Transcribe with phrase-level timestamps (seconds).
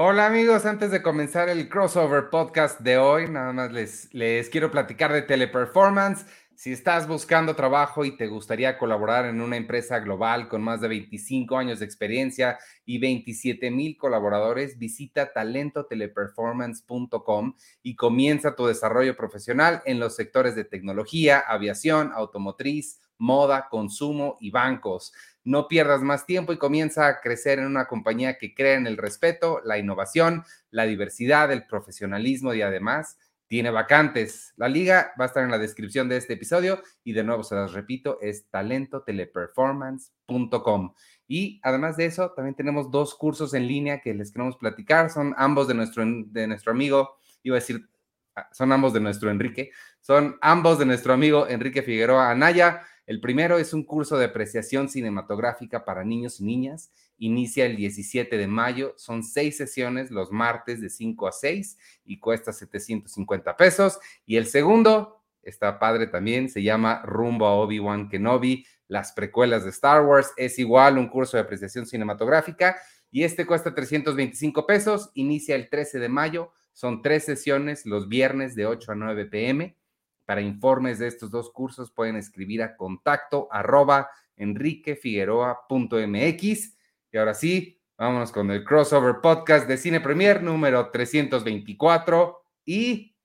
[0.00, 4.70] Hola amigos, antes de comenzar el crossover podcast de hoy, nada más les, les quiero
[4.70, 6.24] platicar de Teleperformance.
[6.54, 10.86] Si estás buscando trabajo y te gustaría colaborar en una empresa global con más de
[10.86, 19.82] 25 años de experiencia y 27 mil colaboradores, visita talentoteleperformance.com y comienza tu desarrollo profesional
[19.84, 25.12] en los sectores de tecnología, aviación, automotriz, moda, consumo y bancos.
[25.44, 28.96] No pierdas más tiempo y comienza a crecer en una compañía que crea en el
[28.96, 34.54] respeto, la innovación, la diversidad, el profesionalismo y además tiene vacantes.
[34.56, 37.54] La liga va a estar en la descripción de este episodio y de nuevo se
[37.54, 40.92] las repito, es talentoteleperformance.com.
[41.26, 45.10] Y además de eso, también tenemos dos cursos en línea que les queremos platicar.
[45.10, 47.88] Son ambos de nuestro, de nuestro amigo, iba a decir,
[48.36, 52.82] ah, son ambos de nuestro Enrique, son ambos de nuestro amigo Enrique Figueroa Anaya.
[53.08, 56.92] El primero es un curso de apreciación cinematográfica para niños y niñas.
[57.16, 58.92] Inicia el 17 de mayo.
[58.98, 63.98] Son seis sesiones los martes de 5 a 6 y cuesta 750 pesos.
[64.26, 69.70] Y el segundo, está padre también, se llama Rumbo a Obi-Wan Kenobi, las precuelas de
[69.70, 70.34] Star Wars.
[70.36, 72.76] Es igual un curso de apreciación cinematográfica
[73.10, 75.10] y este cuesta 325 pesos.
[75.14, 76.52] Inicia el 13 de mayo.
[76.74, 79.77] Son tres sesiones los viernes de 8 a 9 pm.
[80.28, 86.76] Para informes de estos dos cursos pueden escribir a contacto arroba enriquefigueroa.mx.
[87.10, 93.16] Y ahora sí, vámonos con el crossover podcast de Cine Premier número 324 y...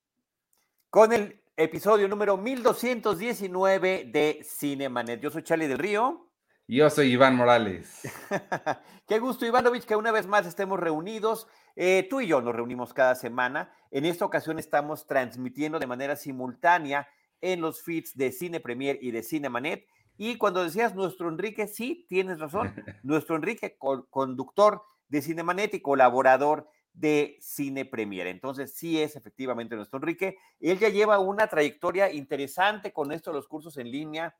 [0.89, 5.19] Con el episodio número 1219 de Cinemanet.
[5.19, 6.31] Yo soy Charlie del Río.
[6.67, 8.01] Yo soy Iván Morales.
[9.07, 11.45] Qué gusto, Ivanovich, que una vez más estemos reunidos.
[11.75, 13.73] Eh, tú y yo nos reunimos cada semana.
[13.91, 17.09] En esta ocasión estamos transmitiendo de manera simultánea
[17.41, 19.85] en los feeds de Cine Premier y de Cinemanet.
[20.17, 22.73] Y cuando decías nuestro Enrique, sí, tienes razón.
[23.03, 28.27] nuestro Enrique, conductor de Cinemanet y colaborador de Cine Premier.
[28.27, 30.37] Entonces, sí es efectivamente nuestro Enrique.
[30.61, 34.33] Él ya lleva una trayectoria interesante con esto de los cursos en línea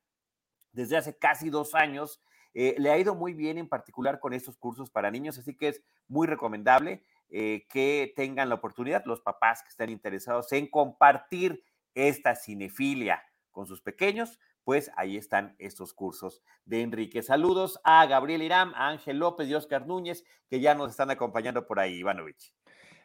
[0.74, 2.22] desde hace casi dos años.
[2.54, 5.70] Eh, le ha ido muy bien en particular con estos cursos para niños, así que
[5.70, 11.64] es muy recomendable eh, que tengan la oportunidad, los papás que estén interesados en compartir
[11.96, 17.22] esta cinefilia con sus pequeños, pues ahí están estos cursos de Enrique.
[17.22, 21.66] Saludos a Gabriel Irán, a Ángel López y Oscar Núñez, que ya nos están acompañando
[21.66, 22.54] por ahí, Ivanovich.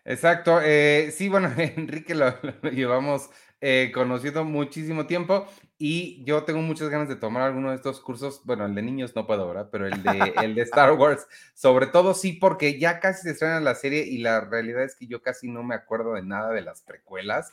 [0.08, 0.60] Exacto.
[0.62, 2.34] Eh, sí, bueno, Enrique lo,
[2.70, 3.28] llevamos
[3.60, 5.46] eh, conocido muchísimo tiempo
[5.76, 8.40] y yo tengo muchas ganas de tomar alguno de estos cursos.
[8.44, 9.68] Bueno, el de niños no puedo, ¿verdad?
[9.70, 13.60] Pero el de, el de Star Wars, sobre todo sí, porque ya casi se estrena
[13.60, 16.62] la serie y la realidad es que yo casi no me acuerdo de nada de
[16.62, 17.52] las precuelas.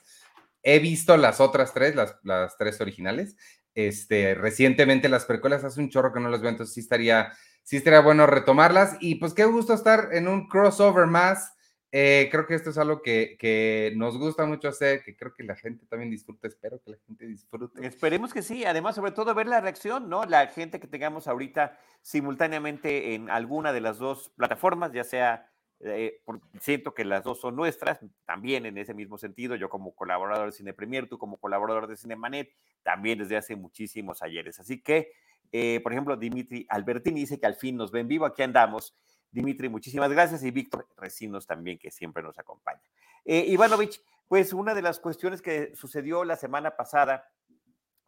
[0.63, 3.35] He visto las otras tres, las, las tres originales.
[3.73, 7.33] Este, recientemente las precuelas hace un chorro que no las veo, entonces sí estaría,
[7.63, 8.95] sí estaría bueno retomarlas.
[9.01, 11.54] Y pues qué gusto estar en un crossover más
[11.97, 15.55] eh, creo que esto es algo que, nos gusta mucho hacer, que creo que la
[15.55, 17.87] gente también disfruta, espero que la gente disfrute.
[17.87, 20.25] Esperemos que sí, además sobre todo ver la reacción, ¿no?
[20.25, 26.21] La gente que tengamos ahorita simultáneamente en alguna de las dos plataformas, ya sea, eh,
[26.59, 30.51] siento que las dos son nuestras, también en ese mismo sentido, yo como colaborador de
[30.51, 32.51] Cine Premier, tú como colaborador de Cinemanet,
[32.83, 34.59] también desde hace muchísimos ayeres.
[34.59, 35.13] Así que,
[35.53, 38.93] eh, por ejemplo, Dimitri Albertini dice que al fin nos ven vivo, aquí andamos.
[39.35, 40.43] Dimitri, muchísimas gracias.
[40.43, 42.81] Y Víctor Recinos también, que siempre nos acompaña.
[43.25, 47.27] Eh, Ivanovich, pues una de las cuestiones que sucedió la semana pasada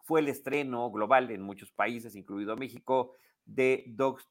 [0.03, 3.11] fue el estreno global en muchos países, incluido México,
[3.45, 3.83] de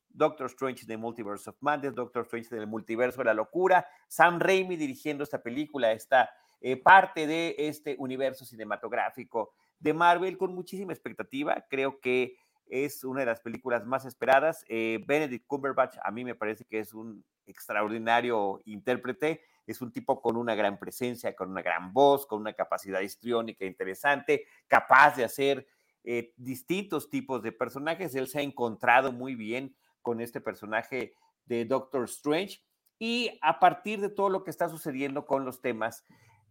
[0.09, 4.77] Doctor Strange The Multiverse of Madness, Doctor Strange del Multiverso de la Locura, Sam Raimi
[4.77, 6.31] dirigiendo esta película, esta
[6.63, 11.67] eh, parte de este universo cinematográfico de Marvel con muchísima expectativa.
[11.69, 14.65] Creo que es una de las películas más esperadas.
[14.69, 20.21] Eh, Benedict Cumberbatch a mí me parece que es un extraordinario intérprete, es un tipo
[20.21, 25.25] con una gran presencia, con una gran voz, con una capacidad histriónica interesante, capaz de
[25.25, 25.67] hacer
[26.05, 28.15] eh, distintos tipos de personajes.
[28.15, 31.15] Él se ha encontrado muy bien con este personaje
[31.47, 32.61] de Doctor Strange
[32.99, 36.05] y a partir de todo lo que está sucediendo con los temas,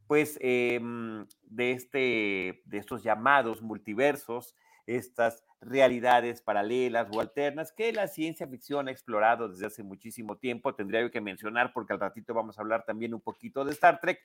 [0.07, 8.07] pues em, de, este, de estos llamados multiversos, estas realidades paralelas o alternas que la
[8.07, 10.75] ciencia ficción ha explorado desde hace muchísimo tiempo.
[10.75, 14.19] Tendría que mencionar, porque al ratito vamos a hablar también un poquito de Star Trek,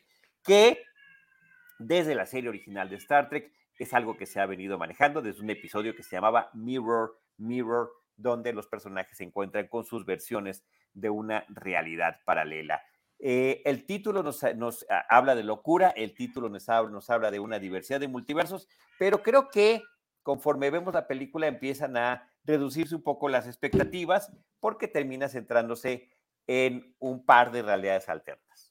[0.44, 0.82] que
[1.78, 5.40] desde la serie original de Star Trek es algo que se ha venido manejando desde
[5.42, 10.62] un episodio que se llamaba Mirror, Mirror, donde los personajes se encuentran con sus versiones
[10.92, 12.82] de una realidad paralela.
[13.18, 18.08] Eh, el título nos, habla de locura, el título nos habla, de una diversidad de
[18.08, 19.82] multiversos, pero creo que
[20.30, 24.30] conforme vemos la película empiezan a reducirse un poco las expectativas
[24.60, 26.08] porque termina centrándose
[26.46, 28.70] en un par de realidades alternas.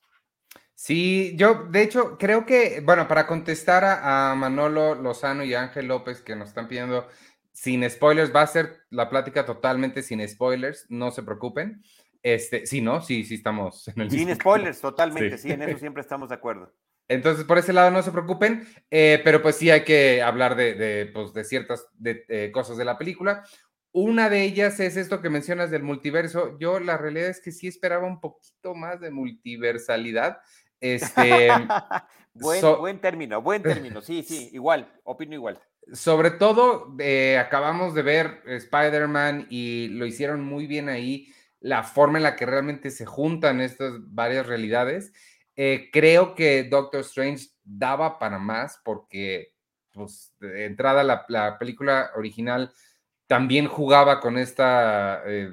[0.74, 5.88] Sí, yo de hecho creo que, bueno, para contestar a, a Manolo Lozano y Ángel
[5.88, 7.06] López que nos están pidiendo
[7.52, 11.84] sin spoilers, va a ser la plática totalmente sin spoilers, no se preocupen.
[12.24, 13.02] Este, sí, ¿no?
[13.02, 15.52] Sí, sí estamos en el Sin spoilers, totalmente, sí.
[15.52, 16.74] en eso siempre estamos de acuerdo.
[17.10, 20.76] Entonces, por ese lado no se preocupen, eh, pero pues sí hay que hablar de,
[20.76, 23.44] de, pues, de ciertas de, eh, cosas de la película.
[23.92, 26.58] Una de ellas es esto que mencionas del multiverso.
[26.60, 30.38] Yo la realidad es que sí esperaba un poquito más de multiversalidad.
[30.80, 31.50] Este,
[32.36, 35.60] buen, buen término, buen término, sí, sí, igual, opino igual.
[35.92, 42.20] Sobre todo, eh, acabamos de ver Spider-Man y lo hicieron muy bien ahí la forma
[42.20, 45.12] en la que realmente se juntan estas varias realidades.
[45.62, 49.56] Eh, creo que Doctor Strange daba para más porque,
[49.92, 52.72] pues, entrada la, película original
[53.28, 55.52] también jugaba con esta, eh,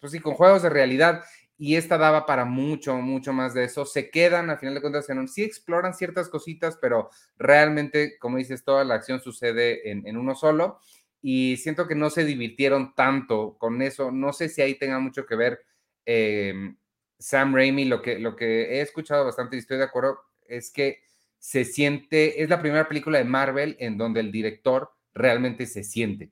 [0.00, 1.22] pues sí, con juegos de realidad
[1.56, 3.84] y esta daba para mucho, mucho más de eso.
[3.84, 7.08] Se quedan, a final de cuentas, en sí exploran ciertas cositas, pero
[7.38, 10.80] realmente, como dices, toda la acción sucede en, en uno solo
[11.20, 14.10] y siento que no se divirtieron tanto con eso.
[14.10, 15.64] No sé si ahí tenga mucho que ver
[16.06, 16.76] em,
[17.22, 17.84] Sam Raimi.
[17.84, 21.02] Lo que, lo que he escuchado bastante y estoy de acuerdo es que
[21.38, 26.30] se siente, es la primera película de Marvel en donde el director realmente se siente.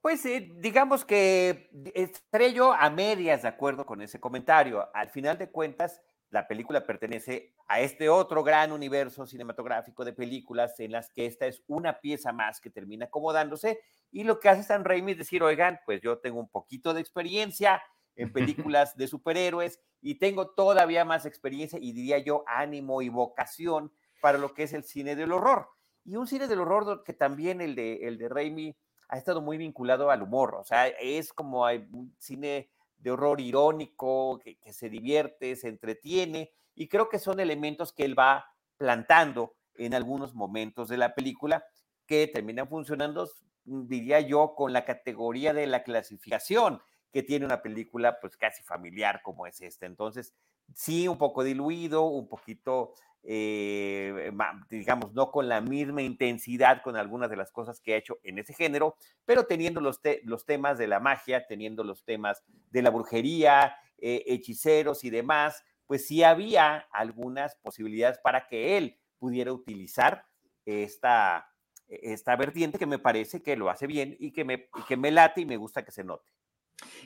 [0.00, 0.24] Pues
[0.56, 4.88] digamos que estaré a medias de acuerdo con ese comentario.
[4.94, 10.80] Al final de cuentas, la película pertenece a este otro gran universo cinematográfico de películas
[10.80, 13.80] en las que esta es una pieza más que termina acomodándose
[14.10, 17.00] y lo que hace San Raimi es decir, oigan, pues yo tengo un poquito de
[17.00, 17.82] experiencia
[18.16, 18.32] en
[18.72, 24.38] películas de superhéroes y tengo todavía más experiencia y diría yo ánimo y vocación para
[24.38, 25.68] lo que es el cine del horror.
[26.04, 28.76] Y un cine del horror que también el de, el de Raimi
[29.08, 34.38] ha estado muy vinculado al humor, o sea, es como un cine de horror irónico,
[34.38, 38.46] que, se divierte, se entretiene, y creo que son elementos que él va
[38.78, 41.64] plantando en algunos momentos de la película
[42.06, 43.28] que terminan funcionando,
[43.64, 46.80] diría yo, con la categoría de la clasificación
[47.12, 49.86] que tiene una película pues casi familiar como es esta.
[49.86, 50.34] Entonces,
[50.74, 52.94] sí, un poco diluido, un poquito
[53.24, 54.32] eh,
[54.68, 58.38] digamos, no con la misma intensidad con algunas de las cosas que ha hecho en
[58.38, 62.90] ese género, pero teniendo los, los temas de la magia, teniendo los temas de la
[62.90, 70.24] brujería, eh, hechiceros y demás, pues sí había algunas posibilidades para que él pudiera utilizar
[70.64, 71.48] esta,
[71.86, 75.42] esta vertiente que me parece que lo hace bien y que me, que me late
[75.42, 76.32] y me gusta que se note.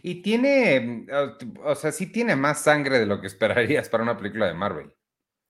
[0.02, 1.06] Y tiene,
[1.64, 4.93] o sea, sí tiene más sangre de lo que esperarías para una película de Marvel.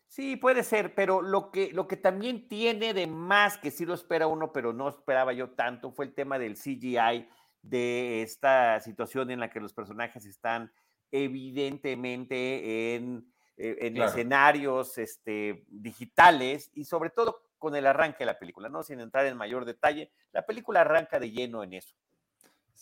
[0.08, 3.94] Sí, puede ser, pero lo que, lo que también tiene de más, que sí lo
[3.94, 7.28] espera uno, pero no esperaba yo tanto, fue el tema del CGI,
[7.60, 10.72] de esta situación en la que los personajes están
[11.10, 18.38] evidentemente en, eh, en escenarios este, digitales y sobre todo con el arranque de la
[18.38, 18.82] película, ¿no?
[18.82, 21.96] Sin entrar en mayor detalle, la película arranca de lleno en eso.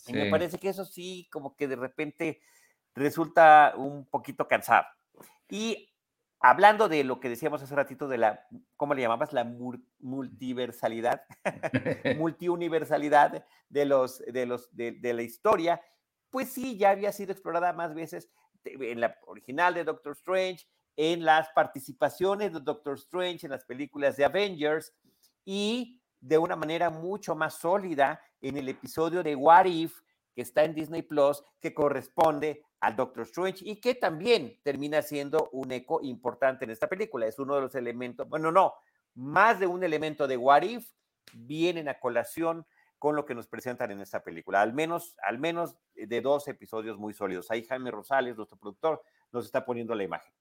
[0.07, 2.41] Y me parece que eso sí, como que de repente
[2.93, 4.85] resulta un poquito cansado.
[5.49, 5.91] Y
[6.39, 8.47] hablando de lo que decíamos hace ratito de la,
[8.77, 9.33] ¿cómo le llamabas?
[9.33, 9.43] La
[9.99, 11.23] multiversalidad,
[12.17, 15.81] multiuniversalidad de, los, de, los, de, la historia,
[16.29, 18.29] pues sí, ya había sido explorada más veces
[18.63, 24.15] en la original de Doctor Strange, en las participaciones de Doctor Strange en las películas
[24.15, 24.93] de Avengers
[25.43, 29.99] y de una manera mucho más sólida en el episodio de What If
[30.33, 35.49] que está en Disney Plus, que corresponde al Doctor Strange y que también termina siendo
[35.53, 37.27] un eco importante en esta película.
[37.27, 38.73] Es uno de los elementos, bueno, no,
[39.13, 40.91] más de un elemento de What If
[41.31, 42.65] vienen a colación
[42.97, 46.97] con lo que nos presentan en esta película, al menos, al menos de dos episodios
[46.97, 47.51] muy sólidos.
[47.51, 50.33] Ahí Jaime Rosales, nuestro productor, nos está poniendo la imagen.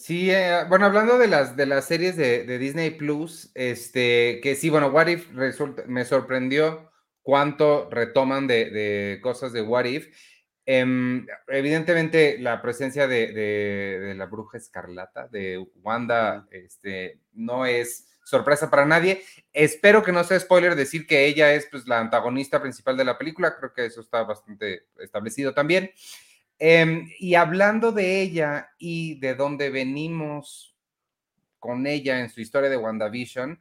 [0.00, 4.70] Sí, eh, bueno, hablando de las, de las series de, Disney Plus, este, que sí,
[4.70, 6.90] bueno, What If resulta, me sorprendió
[7.20, 10.08] cuánto retoman de, cosas de What If.
[10.64, 18.86] Em, evidentemente, la presencia de, la bruja escarlata, de Wanda, este, no es sorpresa para
[18.86, 19.22] nadie.
[19.52, 23.18] Espero que no sea spoiler decir que ella es pues, la antagonista principal de la
[23.18, 23.54] película.
[23.58, 25.90] Creo que eso está bastante establecido también.
[26.62, 30.76] Em, y hablando de ella y de dónde venimos,
[31.58, 33.60] con ella en su historia de WandaVision,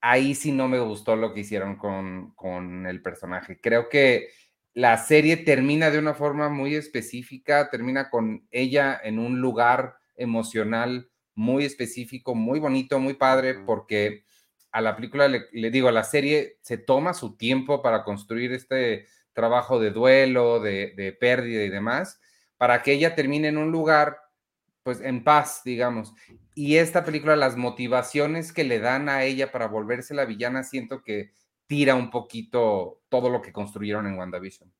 [0.00, 3.60] ahí sí no me gustó lo que hicieron con, con el personaje.
[3.60, 4.28] Creo que
[4.74, 11.10] la serie termina de una forma muy específica, termina con ella en un lugar emocional
[11.34, 14.24] muy específico, muy bonito, muy padre, porque
[14.72, 19.06] a la película, le, digo, a la serie se toma su tiempo para construir este
[19.36, 22.18] trabajo de duelo, de, pérdida y demás,
[22.56, 24.18] para que ella termine en un lugar,
[24.82, 26.14] pues en paz, digamos.
[26.54, 31.02] Y esta película, las motivaciones que le dan a ella para volverse la villana, siento
[31.02, 31.32] que
[31.66, 34.72] tira un poquito todo lo que construyeron en WandaVision.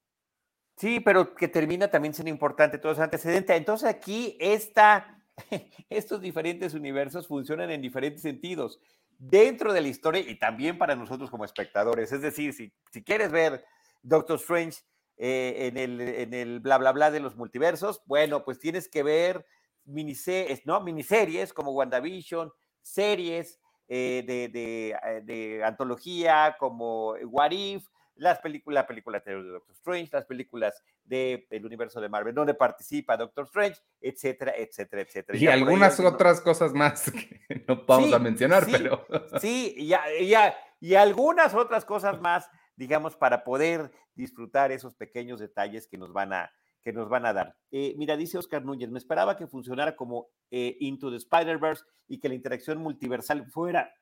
[0.78, 3.54] Sí, pero que termina también siendo importante todo ese antecedente.
[3.54, 5.22] Entonces aquí esta,
[5.90, 8.80] estos diferentes universos funcionan en diferentes sentidos
[9.18, 12.10] dentro de la historia y también para nosotros como espectadores.
[12.12, 13.62] Es decir, si quieres ver
[14.06, 14.78] Doctor Strange
[15.18, 19.02] eh, en, el, en el bla, bla, bla de los multiversos, bueno, pues tienes que
[19.02, 19.46] ver
[19.84, 20.80] miniseries, ¿no?
[20.80, 23.58] miniseries como WandaVision, series
[23.88, 27.86] eh, de, eh, de, antología como What If,
[28.16, 33.16] las películas, la película de Doctor Strange, las películas del universo de Marvel, donde participa
[33.16, 35.38] Doctor Strange, etcétera, etcétera, etcétera.
[35.38, 37.10] Y algunas otras cosas más
[37.48, 39.06] que no vamos a mencionar, pero.
[39.40, 40.34] Sí, y,
[40.80, 46.32] y algunas otras cosas más, digamos, para poder disfrutar esos pequeños detalles que nos van
[46.32, 46.50] a,
[46.82, 47.56] que nos van a dar.
[47.70, 52.20] Eh, mira, dice Oscar Núñez, me esperaba que funcionara como eh, Into the Spider-Verse y
[52.20, 53.92] que la interacción multiversal fuera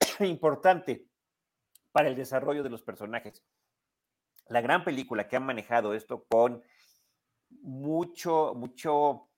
[0.20, 1.06] importante
[1.92, 3.44] para el desarrollo de los personajes
[4.52, 6.62] la gran película que han manejado esto con
[7.62, 9.28] mucho, mucho,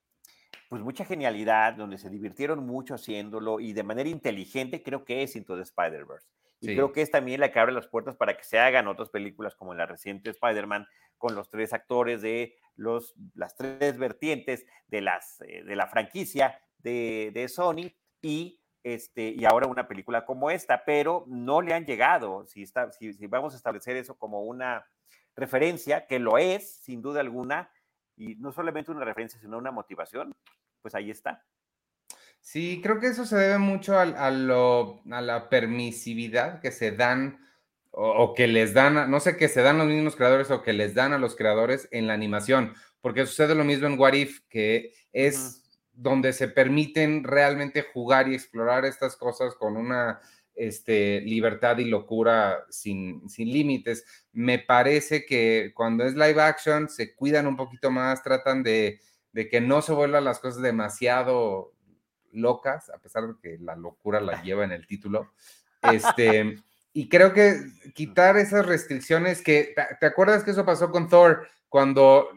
[0.68, 5.36] pues mucha genialidad, donde se divirtieron mucho haciéndolo y de manera inteligente, creo que es
[5.36, 6.26] Into the Spider-Verse.
[6.72, 9.10] Y creo que es también la que abre las puertas para que se hagan otras
[9.10, 10.86] películas como la reciente Spider-Man,
[11.18, 16.60] con los tres actores de los, las tres vertientes de, las, eh, de la franquicia
[16.78, 21.86] de, de Sony y este, y ahora una película como esta, pero no le han
[21.86, 22.46] llegado.
[22.46, 24.86] Si, está, si, vamos a establecer eso como una
[25.34, 27.70] referencia, que lo es, sin duda alguna,
[28.14, 30.36] y no solamente una referencia, sino una motivación,
[30.82, 31.42] pues ahí está.
[32.44, 37.40] Sí, creo que eso se debe mucho a, lo, a la permisividad que se dan
[37.90, 40.94] o, que les dan, no sé, que se dan los mismos creadores o que les
[40.94, 44.92] dan a los creadores en la animación, porque sucede lo mismo en What If, que
[45.14, 45.62] es
[45.94, 50.20] donde se permiten realmente jugar y explorar estas cosas con una
[50.54, 54.04] este, libertad y locura sin, sin límites.
[54.32, 59.00] Me parece que cuando es live action se cuidan un poquito más, tratan de,
[59.32, 61.73] que no se vuelvan las cosas demasiado
[62.34, 65.32] locas, a pesar de que la locura la lleva en el título.
[65.82, 66.56] Este,
[66.92, 67.60] y creo que
[67.94, 71.46] quitar esas restricciones que, ¿te acuerdas que eso pasó con Thor?
[71.68, 72.28] Cuando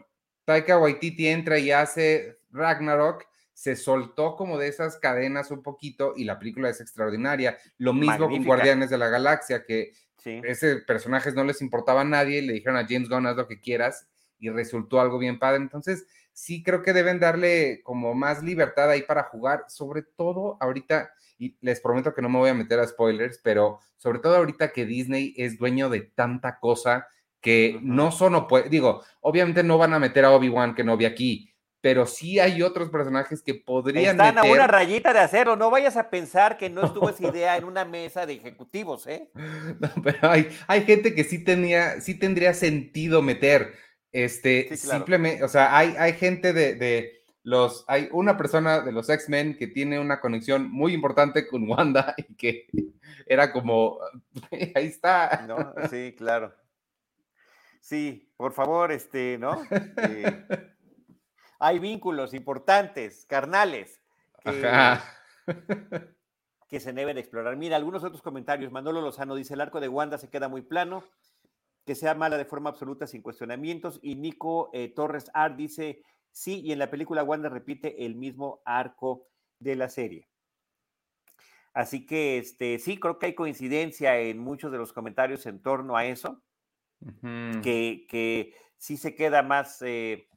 [0.44, 6.24] Taika Waititi entra y hace Ragnarok, se soltó como de esas cadenas un poquito y
[6.24, 7.58] la película es extraordinaria.
[7.76, 9.92] Lo mismo con Guardianes de la Galaxia, que
[10.24, 13.60] ese personaje no les importaba a nadie, le dijeron a James Gunn haz lo que
[13.60, 15.58] quieras y resultó algo bien padre.
[15.58, 16.06] Entonces,
[16.38, 21.56] sí creo que deben darle como más libertad ahí para jugar, sobre todo ahorita, y
[21.60, 24.86] les prometo que no me voy a meter a spoilers, pero sobre todo ahorita que
[24.86, 27.08] Disney es dueño de tanta cosa
[27.40, 31.06] que no solo puede, digo, obviamente no van a meter a Obi-Wan que no vi
[31.06, 35.70] aquí, pero sí hay otros personajes que podrían Están a una rayita de acero, no
[35.70, 39.28] vayas a pensar que no estuvo esa idea en una mesa de ejecutivos, ¿eh?
[39.34, 43.74] No, pero hay, hay gente que sí tenía, sí tendría sentido meter,
[44.12, 49.08] este, simplemente, o sea, hay, hay gente de, de los, hay una persona de los
[49.08, 52.66] X-Men que tiene una conexión muy importante con Wanda y que
[53.26, 53.98] era como,
[54.74, 55.46] ahí está.
[55.46, 56.54] No, sí, claro.
[57.80, 59.62] Sí, por favor, este, ¿no?
[59.70, 60.44] Eh,
[61.58, 64.00] hay vínculos importantes, carnales,
[66.68, 67.56] que, se deben explorar.
[67.56, 68.70] Mira, algunos otros comentarios.
[68.70, 71.02] Manolo Lozano dice, el arco de Wanda se queda muy plano,
[71.88, 73.98] que sea mala de forma absoluta sin cuestionamientos.
[74.02, 78.60] Y Nico eh, Torres Art dice, sí, y en la película Wanda repite el mismo
[78.66, 79.26] arco
[79.58, 80.28] de la serie.
[81.72, 85.96] Así que este, sí, creo que hay coincidencia en muchos de los comentarios en torno
[85.96, 86.42] a eso,
[87.62, 89.80] que, que, sí se queda más...
[89.80, 90.28] Eh,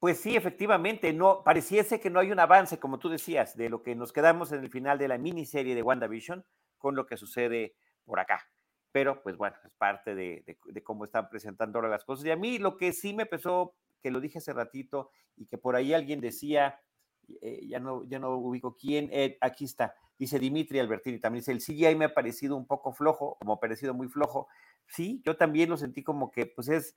[0.00, 3.84] pues sí, efectivamente, no pareciese que no hay un avance, como tú decías, de lo
[3.84, 6.44] que nos quedamos en el final de la miniserie de WandaVision
[6.76, 8.48] con lo que sucede por acá.
[8.94, 12.24] Pero, pues bueno, es parte de, cómo están presentando ahora las cosas.
[12.26, 15.58] Y a mí lo que sí me pesó, que lo dije hace ratito, y que
[15.58, 16.78] por ahí alguien decía,
[17.42, 21.50] eh, ya, no, ya no ubico quién, eh, aquí está, dice Dimitri Albertini, también dice,
[21.50, 24.46] el CGI me ha parecido un poco flojo, como ha parecido muy flojo.
[24.86, 26.94] Sí, yo también lo sentí como que, pues es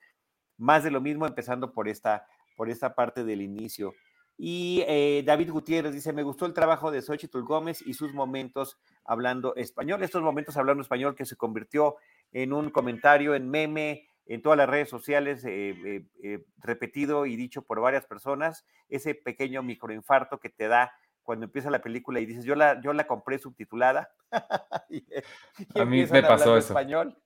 [0.55, 2.27] más de lo mismo, empezando por esta
[2.57, 3.93] por esta parte del inicio.
[4.37, 8.77] Y eh, David Gutiérrez dice, me gustó el trabajo de Xochitl Gómez y sus momentos
[9.07, 10.03] hablando español.
[10.03, 11.95] Estos momentos hablando español que se convirtió
[12.31, 17.63] en un comentario, en meme, en todas las redes sociales, eh, eh, repetido y dicho
[17.63, 20.91] por varias personas, ese pequeño microinfarto que te da
[21.23, 24.11] cuando empieza la película y dices, yo la, yo la compré subtitulada.
[24.31, 26.73] a mí me pasó eso.
[26.73, 27.17] Español.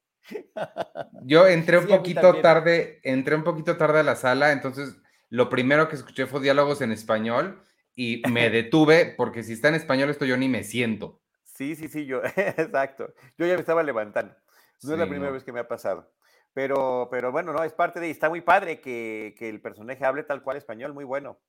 [1.23, 5.88] yo entré un poquito tarde, entré un poquito tarde a la sala, entonces lo primero
[5.88, 7.63] que escuché fue diálogos en español
[7.95, 11.21] y me detuve porque si está en español esto yo ni me siento.
[11.53, 13.13] Sí, sí, sí, yo, exacto.
[13.38, 14.34] Yo ya me estaba levantando.
[14.84, 16.12] No es la primera vez que me ha pasado.
[16.53, 20.24] Pero, pero bueno, no, es parte de, está muy padre que, que el personaje hable
[20.24, 21.39] tal cual español, muy bueno.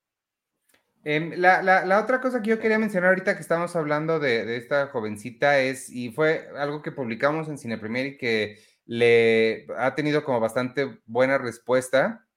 [1.04, 4.44] Em, la, la, la, otra cosa que yo quería mencionar ahorita que estamos hablando de,
[4.44, 9.66] de, esta jovencita es, y fue algo que publicamos en Cine Premier y que le
[9.76, 12.28] ha tenido como bastante buena respuesta,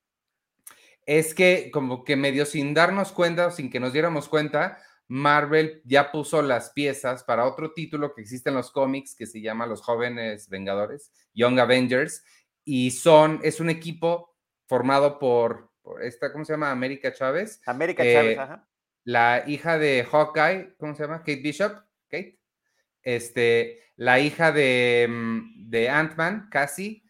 [1.05, 6.12] es que como que medio sin darnos cuenta sin que nos diéramos cuenta, Marvel ya
[6.12, 9.81] puso las piezas para otro título que existe en los cómics que se llama Los
[9.81, 12.24] Jóvenes Vengadores, Young Avengers,
[12.63, 14.35] y son, es un equipo
[14.67, 16.71] formado por, por esta, ¿cómo se llama?
[16.71, 17.62] América Chávez.
[17.65, 18.67] América Chávez, eh, ajá.
[19.03, 21.19] La hija de Hawkeye, ¿cómo se llama?
[21.19, 21.74] Kate Bishop,
[22.09, 22.39] Kate.
[23.03, 27.03] Este, la hija de, mm, de Ant-Man, Cassie,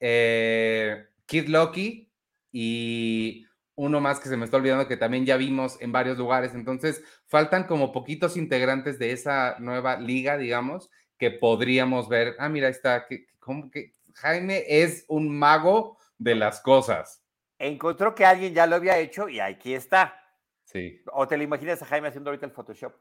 [0.00, 2.12] eh, Kid Loki
[2.50, 3.45] y
[3.76, 6.54] uno más que se me está olvidando que también ya vimos en varios lugares.
[6.54, 12.34] Entonces, faltan como poquitos integrantes de esa nueva liga, digamos, que podríamos ver.
[12.38, 17.22] Ah, mira, está, que, como que Jaime es un mago de las cosas.
[17.58, 20.22] Encontró que alguien ya lo había hecho y aquí está.
[20.64, 21.02] Sí.
[21.12, 22.94] ¿O te lo imaginas a Jaime haciendo ahorita el Photoshop?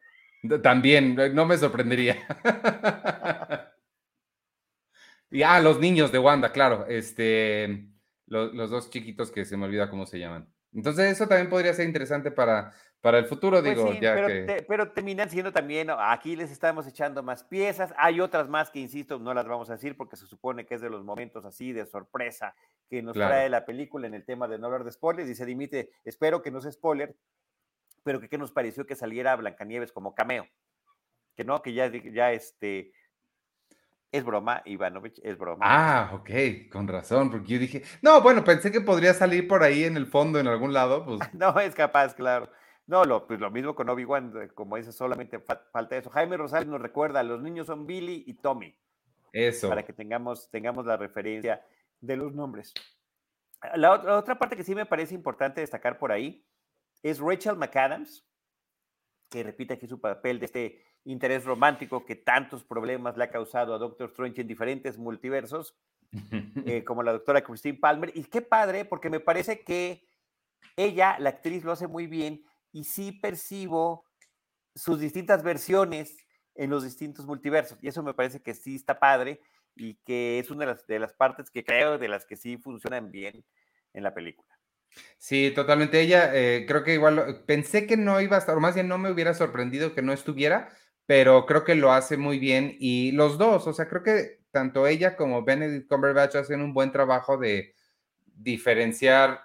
[0.61, 2.17] También, no me sorprendería.
[5.31, 6.85] y ah, los niños de Wanda, claro.
[6.87, 7.87] Este,
[8.27, 10.53] los, los dos chiquitos que se me olvida cómo se llaman.
[10.75, 14.65] Entonces, eso también podría ser interesante para, para el futuro, pues digo, ya pero, que...
[14.67, 19.17] pero terminan siendo también, aquí les estamos echando más piezas, hay otras más que, insisto,
[19.17, 21.85] no las vamos a decir porque se supone que es de los momentos así de
[21.85, 22.55] sorpresa
[22.89, 25.91] que nos trae la película en el tema de no hablar de spoilers, dice Dimite,
[26.03, 27.15] espero que no sea spoiler,
[28.03, 30.45] pero que qué nos pareció que saliera Blancanieves como cameo,
[31.37, 32.91] que no, que ya, ya este,
[34.15, 35.65] es broma, Ivanovich, es broma.
[35.67, 39.83] Ah, ok, con razón, porque yo dije, no, bueno, pensé que podría salir por ahí
[39.83, 41.19] en el fondo, en algún lado, pues.
[41.33, 42.49] no, es capaz, claro.
[42.87, 46.09] No, lo, pues lo mismo con Obi-Wan, eh, como dice, solamente falta eso.
[46.11, 48.73] Jaime Rosales nos recuerda, los niños son Billy y Tommy.
[49.33, 49.67] Eso.
[49.67, 51.65] Para que tengamos, tengamos la referencia
[51.99, 52.73] de los nombres.
[53.73, 56.47] La otra, la otra parte que sí me parece importante destacar por ahí
[57.03, 58.25] es Rachel McAdams,
[59.29, 63.73] que repite aquí su papel de este interés romántico que tantos problemas le ha causado
[63.73, 65.77] a Doctor Strange en diferentes multiversos,
[66.65, 68.11] eh, como la doctora Christine Palmer.
[68.15, 70.03] Y qué padre, porque me parece que
[70.75, 74.05] ella, la actriz, lo hace muy bien y sí percibo
[74.73, 76.17] sus distintas versiones
[76.55, 77.77] en los distintos multiversos.
[77.81, 79.39] Y eso me parece que sí está padre
[79.75, 82.57] y que es una de las, de las partes que creo de las que sí
[82.57, 83.45] funcionan bien
[83.93, 84.55] en la película.
[85.17, 85.99] Sí, totalmente.
[85.99, 88.97] Ella, eh, creo que igual pensé que no iba a estar, o más bien no
[88.97, 90.69] me hubiera sorprendido que no estuviera,
[91.05, 94.87] pero creo que lo hace muy bien y los dos, o sea, creo que tanto
[94.87, 97.75] ella como Benedict Cumberbatch hacen un buen trabajo de
[98.25, 99.41] diferenciar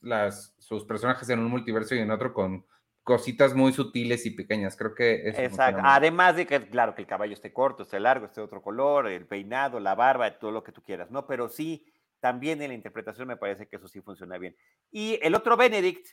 [0.00, 2.64] las, sus personajes en un multiverso y en otro con
[3.02, 4.76] cositas muy sutiles y pequeñas.
[4.76, 5.80] Creo que eso Exacto.
[5.84, 9.06] Además de que, claro, que el caballo esté corto, esté largo, esté de otro color,
[9.06, 11.24] el peinado, la barba, todo lo que tú quieras, ¿no?
[11.24, 11.86] Pero sí,
[12.18, 14.56] también en la interpretación me parece que eso sí funciona bien.
[14.90, 16.04] Y el otro Benedict,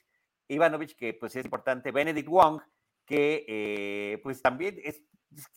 [0.48, 2.62] Ivanovich, que pues es importante, Benedict Wong,
[3.06, 5.02] que eh, pues también es,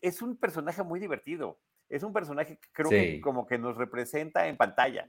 [0.00, 1.61] es un personaje muy divertido.
[1.88, 5.09] Es un personaje que creo que como que nos representa en pantalla.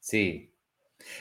[0.00, 0.52] Sí.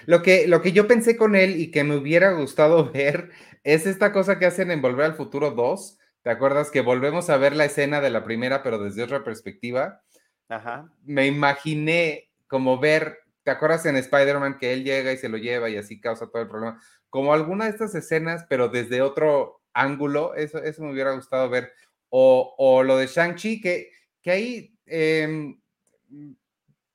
[0.06, 3.32] Lo que, lo que yo pensé con él y que me hubiera gustado ver
[3.64, 6.00] es esta cosa que hacen en Volver al Futuro 2.
[6.24, 10.02] ¿Te acuerdas que volvemos a ver la escena de la primera, pero desde otra perspectiva?
[10.50, 10.92] Ajá.
[11.04, 15.70] Me imaginé como ver, ¿te acuerdas en Spider-Man que él llega y se lo lleva
[15.70, 16.82] y así causa todo el problema?
[17.10, 21.72] Como alguna de estas escenas, pero desde otro ángulo, eso, eso me hubiera gustado ver.
[22.10, 25.60] O, lo de Shang-Chi, que, que ahí, em,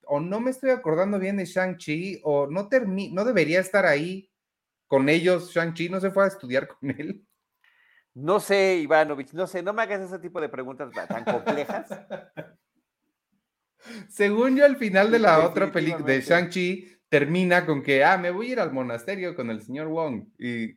[0.06, 2.68] o no me estoy acordando bien de Shang-Chi, o no,
[3.12, 4.30] no debería estar ahí
[4.86, 7.24] con ellos, Shang-Chi, no se fue a estudiar con él.
[8.14, 11.88] No sé, Ivanovich, no sé, no me hagas ese tipo de preguntas tan complejas.
[14.08, 18.30] Según yo, al final de la otra película de Shang-Chi, termina con que, ah, me
[18.30, 20.28] voy a ir al monasterio con el señor Wong.
[20.38, 20.74] Y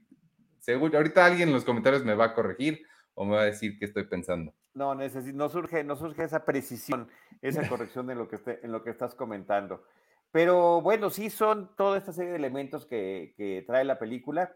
[0.63, 3.77] seguro, ahorita alguien en los comentarios me va a corregir o me va a decir
[3.77, 4.53] qué estoy pensando.
[4.73, 7.09] No, no surge, no surge esa precisión,
[7.41, 9.83] esa corrección en lo que, en lo que estás comentando.
[10.31, 14.55] Pero bueno, sí son toda esta serie de elementos que, trae la película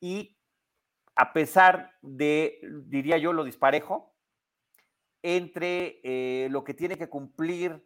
[0.00, 0.38] y
[1.16, 4.14] a pesar de, diría yo, lo disparejo
[5.22, 7.84] entre eh, lo que tiene que cumplir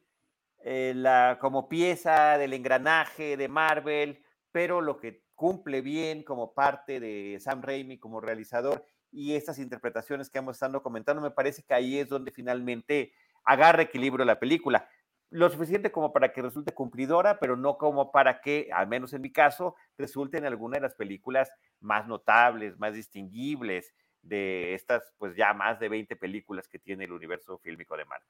[0.59, 7.01] eh, la, como pieza del engranaje de Marvel, pero lo que cumple bien como parte
[7.01, 11.75] de Sam Raimi como realizador y estas interpretaciones que hemos estado comentando, me parece que
[11.75, 14.89] ahí es donde finalmente agarra equilibrio la película.
[15.31, 19.23] Lo suficiente como para que resulte cumplidora, pero no como para que, al menos en
[19.23, 21.51] mi caso, resulte en alguna de las películas
[21.81, 27.11] más notables, más distinguibles de estas, pues ya más de 20 películas que tiene el
[27.11, 28.29] universo fílmico de Marvel.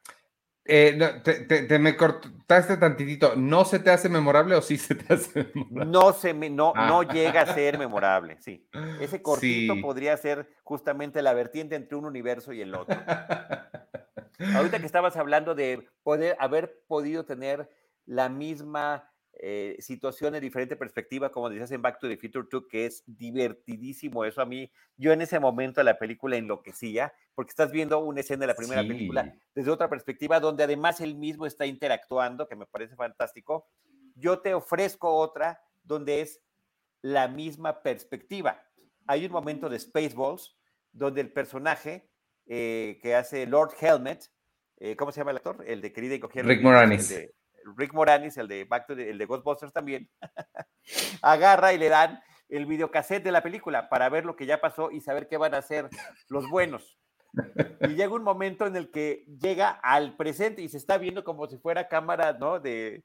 [0.65, 3.35] Eh, te, me cortaste tantitito.
[3.37, 5.91] ¿No se te hace memorable o sí se te hace memorable?
[5.91, 7.13] No, se me, no, no ah.
[7.13, 8.69] llega a ser memorable, sí.
[9.01, 12.97] Ese cortito podría ser justamente la vertiente entre un universo y el otro.
[14.55, 17.69] Ahorita que estabas hablando de poder haber podido tener
[18.07, 22.65] la misma eh, situación en diferente perspectiva, como decías en Back to the Future 2,
[22.69, 24.71] que es divertidísimo eso a mí.
[24.97, 28.55] Yo en ese momento de la película enloquecía, porque estás viendo una escena de la
[28.55, 33.69] primera película desde otra perspectiva, donde además él mismo está interactuando, que me parece fantástico.
[34.15, 36.41] Yo te ofrezco otra donde es
[37.01, 38.63] la misma perspectiva.
[39.07, 40.57] Hay un momento de Spaceballs
[40.93, 42.09] donde el personaje
[42.47, 44.31] eh, que hace Lord Helmet,
[44.79, 45.65] eh, ¿cómo se llama el actor?
[45.67, 47.15] El de Querida y Rick Moranis.
[47.77, 50.11] Rick Moranis, el de, Back el de Ghostbusters también,
[51.23, 54.91] agarra y le dan el videocassette de la película para ver lo que ya pasó
[54.91, 55.89] y saber qué van a hacer
[56.29, 56.99] los buenos.
[57.89, 61.47] Y llega un momento en el que llega al presente y se está viendo como
[61.49, 62.61] si fuera cámara, ¿no?
[62.61, 63.05] De,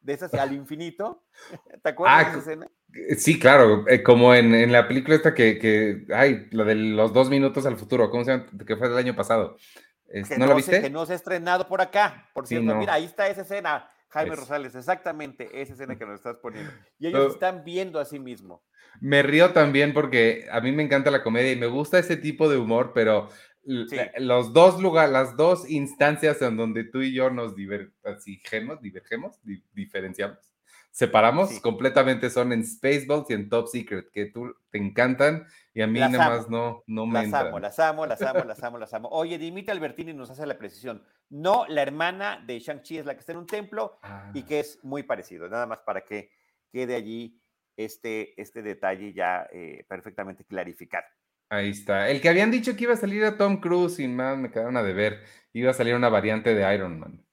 [0.00, 1.24] de esas al infinito.
[1.82, 2.70] ¿Te acuerdas de esa ah, escena?
[3.18, 7.28] Sí, claro, eh, como en, la película esta que, que, ay, la de los dos
[7.28, 8.46] minutos al futuro, ¿cómo se llama?
[8.66, 9.56] Que fue del año pasado.
[10.38, 10.80] ¿No, lo viste?
[10.80, 12.74] que no se ha estrenado por acá, por cierto.
[12.76, 16.72] Mira, ahí está esa escena Jaime Rosales, exactamente esa escena que nos estás poniendo.
[16.98, 18.62] Y ellos están viendo a sí mismo.
[19.00, 22.48] Me río también porque a mí me encanta la comedia y me gusta ese tipo
[22.48, 23.28] de humor, pero
[23.66, 29.40] los dos lugares, las dos instancias en donde tú y yo nos divergemos, divergemos,
[29.72, 30.38] diferenciamos,
[30.90, 35.86] separamos completamente son en Spaceballs y en Top Secret, que tú te encantan y a
[35.86, 38.94] mí nada más no, no me las Amo, las amo, las amo, las amo, las
[38.94, 39.08] amo.
[39.10, 41.04] Oye, Dimita Albertini nos hace la precisión.
[41.28, 43.98] No, la hermana de Shang-Chi es la que está en un templo
[44.32, 44.44] y ah.
[44.46, 45.48] que es muy parecido.
[45.48, 46.30] Nada más para que
[46.72, 47.38] quede allí
[47.76, 51.04] este, este detalle ya eh, perfectamente clarificado.
[51.48, 52.10] Ahí está.
[52.10, 54.76] El que habían dicho que iba a salir a Tom Cruise, sin más me quedaron
[54.76, 55.22] a deber.
[55.52, 57.24] Iba a salir una variante de Iron Man.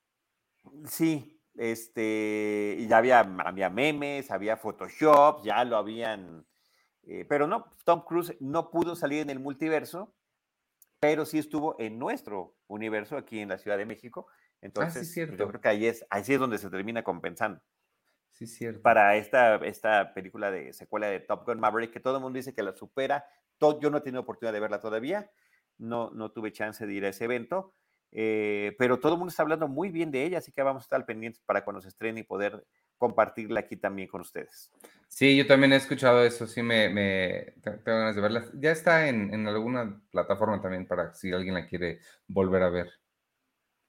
[0.86, 6.46] Sí, este, y ya había, había memes, había Photoshop, ya lo habían
[7.06, 10.16] eh, pero no, Tom Cruise no pudo salir en el multiverso,
[11.00, 14.28] pero sí estuvo en nuestro universo aquí en la Ciudad de México.
[14.30, 17.62] Ah, Entonces, yo creo que ahí es, ahí es donde se termina compensando.
[18.32, 18.82] Sí, cierto.
[18.82, 22.54] Para esta, esta película de secuela de Top Gun Maverick, que todo el mundo dice
[22.54, 23.26] que la supera.
[23.80, 25.30] Yo no he tenido oportunidad de verla todavía,
[25.78, 27.74] no, no tuve chance de ir a ese evento,
[28.12, 30.86] eh, pero todo el mundo está hablando muy bien de ella, así que vamos a
[30.86, 32.64] estar pendientes para cuando se estrene y poder
[32.98, 34.72] compartirla aquí también con ustedes.
[35.08, 38.46] Sí, yo también he escuchado eso, sí me, me tengo ganas de verla.
[38.54, 42.92] Ya está en, en, alguna plataforma también para si alguien la quiere volver a ver.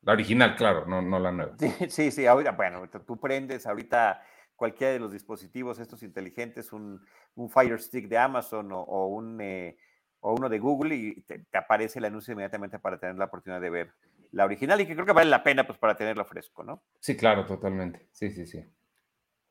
[0.02, 1.56] La original, claro, no, no la nueva.
[1.58, 4.22] Sí, sí, sí, ahorita, bueno, tú prendes ahorita
[4.64, 6.98] cualquiera de los dispositivos estos inteligentes, un,
[7.35, 9.77] un Fire Stick de Amazon o, un, eh,
[10.20, 13.61] o uno de Google y te, te, aparece el anuncio inmediatamente para tener la oportunidad
[13.61, 13.92] de ver
[14.33, 16.83] la original y que creo que vale la pena pues para tenerlo fresco, ¿no?
[16.98, 18.09] Sí, claro, totalmente.
[18.11, 18.64] Sí, sí, sí.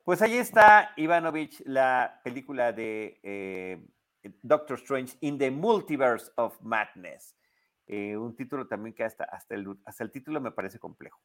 [0.03, 3.85] Pues ahí está, Ivanovich, la película de eh,
[4.41, 7.37] Doctor Strange in the Multiverse of Madness.
[7.85, 11.21] Eh, un título también que hasta, hasta, el, hasta el título me parece complejo.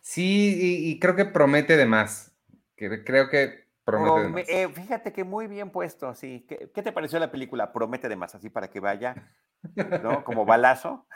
[0.00, 2.35] Sí, y, creo que promete de más.
[2.76, 4.48] Creo que promete de más.
[4.48, 6.44] Eh, fíjate que muy bien puesto, sí.
[6.48, 7.72] ¿Qué, ¿Qué, te pareció la película?
[7.72, 9.14] Promete de más, así para que vaya,
[10.02, 10.22] ¿no?
[10.24, 11.06] Como balazo.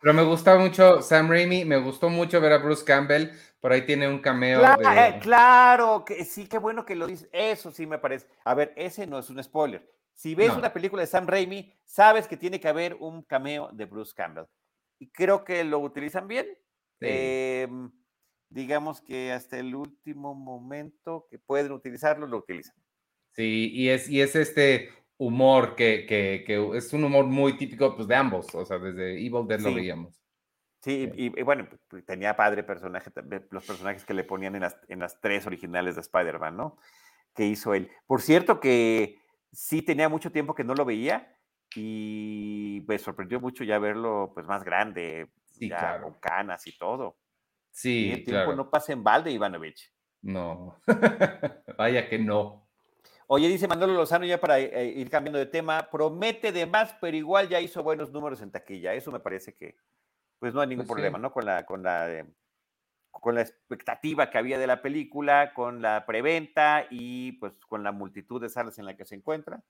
[0.00, 3.82] Pero me gusta mucho Sam Raimi, me gustó mucho ver a Bruce Campbell, por ahí
[3.82, 4.60] tiene un cameo.
[5.20, 8.26] Claro, eh, que sí, qué bueno que lo dices, eso sí me parece.
[8.44, 9.90] A ver, ese no es un spoiler.
[10.14, 13.84] Si ves una película de Sam Raimi, sabes que tiene que haber un cameo de
[13.84, 14.46] Bruce Campbell.
[14.98, 16.46] Y creo que lo utilizan bien.
[17.00, 17.90] Em,
[18.56, 22.74] digamos que hasta el último momento que pueden utilizarlo, lo utilizan.
[23.32, 24.88] Sí, y es, y es este
[25.18, 29.12] humor que, que, que, es un humor muy típico pues, de ambos, o sea, desde
[29.12, 30.18] Evil Dead lo veíamos.
[30.80, 33.10] Sí, y, bueno, pues, pues, tenía padre personaje,
[33.50, 36.78] los personajes que le ponían en las, en las tres originales de Spider-Man, ¿no?
[37.34, 37.90] Que hizo él.
[38.06, 39.18] Por cierto que
[39.52, 41.36] sí tenía mucho tiempo que no lo veía
[41.74, 45.28] y me sorprendió mucho ya verlo pues más grande,
[45.60, 47.18] ya con canas y todo.
[47.76, 49.92] Sí, el tiempo no pasa en balde, Ivanovich.
[50.22, 50.80] No,
[51.76, 52.66] vaya que no.
[53.26, 57.18] Oye, dice Manolo Lozano, ya para eh, ir cambiando de tema, promete de más, pero
[57.18, 58.94] igual ya hizo buenos números en taquilla.
[58.94, 59.76] Eso me parece que,
[60.38, 61.30] pues no hay ningún pues problema, ¿no?
[61.30, 62.24] Con la, con la, eh,
[63.10, 67.92] con la expectativa que había de la película, con la preventa y pues con la
[67.92, 69.62] multitud de salas en la que se encuentra,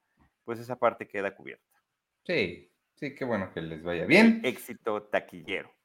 [0.45, 1.83] pues esa parte queda cubierta.
[2.25, 4.43] Sí, sí, qué bueno que les vaya bien.
[4.45, 5.76] Éxito taquillero.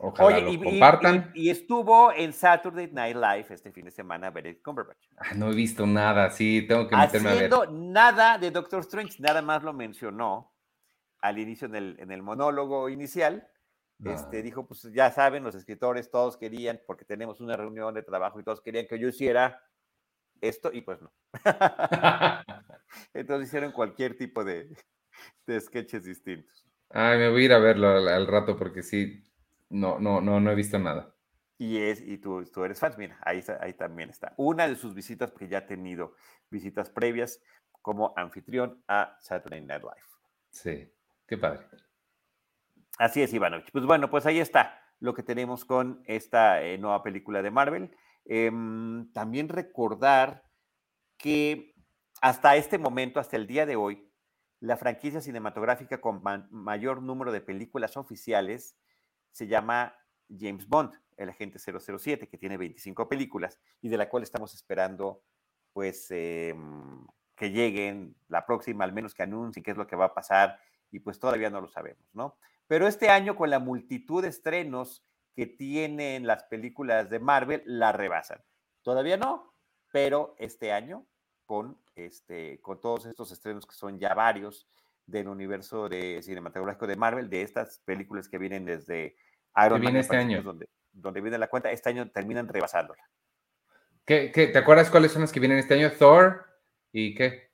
[0.00, 1.32] Oye, y, compartan.
[1.34, 5.08] Y, estuvo en Saturday Night Live este fin de semana Benedict Cumberbatch.
[5.16, 7.72] Ah, no he visto nada, sí, tengo que meterme Haciendo a ver.
[7.72, 10.54] nada de Doctor Strange, nada más lo mencionó
[11.20, 13.48] al inicio en el, en el monólogo inicial.
[14.04, 18.38] Este, dijo, pues ya saben, los escritores todos querían, porque tenemos una reunión de trabajo
[18.38, 19.60] y todos querían que yo hiciera
[20.40, 21.12] esto, y pues no.
[23.12, 24.68] Entonces hicieron cualquier tipo de,
[25.46, 26.64] de sketches distintos.
[26.90, 29.24] Ay, me voy a ir a verlo al rato porque sí,
[29.70, 31.14] no, no, no, no he visto nada.
[31.58, 34.32] Y, es, y tú, tú eres fan, mira, ahí, ahí también está.
[34.36, 36.14] Una de sus visitas, porque ya ha tenido
[36.50, 37.42] visitas previas
[37.82, 40.06] como anfitrión a Saturday Night Live.
[40.50, 40.92] Sí,
[41.26, 41.66] qué padre.
[42.98, 43.70] Así es, Ivanovich.
[43.72, 47.96] Pues bueno, pues ahí está lo que tenemos con esta eh, nueva película de Marvel.
[48.24, 50.44] Em, también recordar
[51.16, 51.74] que
[52.20, 54.08] hasta este momento, hasta el día de hoy,
[54.60, 58.76] la franquicia cinematográfica con mayor número de películas oficiales
[59.38, 59.96] se llama
[60.28, 65.22] James Bond, el agente 007, que tiene 25 películas y de la cual estamos esperando
[65.72, 70.06] pues em, que lleguen la próxima, al menos que anuncien qué es lo que va
[70.06, 70.58] a pasar
[70.90, 72.36] y pues todavía no lo sabemos, ¿no?
[72.66, 75.04] Pero este año con la multitud de estrenos
[75.36, 78.42] que tienen las películas de Marvel, la rebasan.
[78.82, 79.54] Todavía no,
[79.92, 81.06] pero este año
[81.46, 84.68] con, este, con todos estos estrenos que son ya varios
[85.08, 89.16] del universo de cinematográfico de Marvel, de estas películas que vienen desde
[89.66, 89.96] Iron Man.
[89.96, 90.42] este año.
[90.42, 93.02] Donde, donde viene la cuenta, este año terminan rebasándola.
[94.04, 95.90] ¿Qué, qué, te acuerdas cuáles son las que vienen este año?
[95.92, 96.46] Thor
[96.92, 97.50] y qué?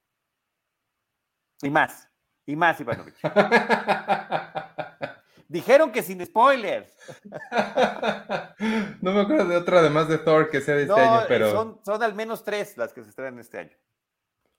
[1.63, 2.09] Y más,
[2.47, 3.17] y más, Ivanovich.
[5.49, 6.93] Dijeron que sin spoilers.
[9.01, 11.51] no me acuerdo de otra además de Thor que sea de este año, pero.
[11.51, 13.77] Son, son al menos tres las que se estrenan este año.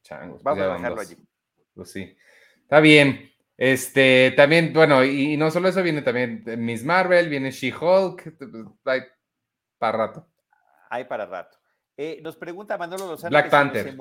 [0.03, 0.43] Changos.
[0.43, 1.15] Vamos pues a dejarlo allí.
[1.73, 2.15] Pues sí.
[2.61, 3.31] Está bien.
[3.57, 8.37] Este, también, bueno, y, no solo eso, viene también Miss Marvel, viene She-Hulk,
[8.85, 9.01] hay
[9.77, 10.27] para rato.
[10.89, 11.57] Hay para rato.
[11.97, 13.29] Eh, nos pregunta Manolo Lozano.
[13.29, 13.95] Black Panther.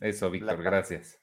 [0.00, 1.20] Eso, Víctor, gracias.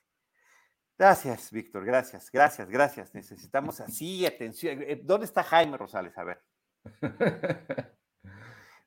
[0.97, 3.15] Gracias, Víctor, gracias, gracias, gracias.
[3.15, 4.81] Necesitamos así atención.
[4.83, 6.17] Eh, ¿Dónde está Jaime Rosales?
[6.17, 6.41] A ver.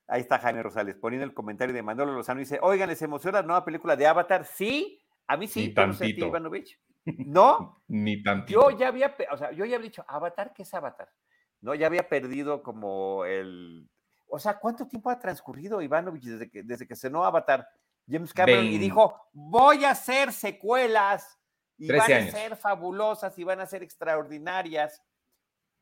[0.07, 2.40] Ahí está Jaime Rosales poniendo el comentario de Manolo Lozano.
[2.40, 4.44] Dice, oigan, ¿les emociona la nueva película de Avatar?
[4.44, 6.79] Sí, a mí sí, no sé Ivanovich.
[7.04, 7.82] No.
[7.88, 8.52] Ni tanto.
[8.52, 11.12] Yo ya había, o sea, yo ya había dicho, Avatar, ¿qué es Avatar?
[11.60, 13.88] No, ya había perdido como el.
[14.26, 17.66] O sea, ¿cuánto tiempo ha transcurrido Ivanovich desde que, desde que cenó Avatar?
[18.08, 21.38] James Cameron y dijo, voy a hacer secuelas
[21.78, 25.02] y van a ser fabulosas y van a ser extraordinarias.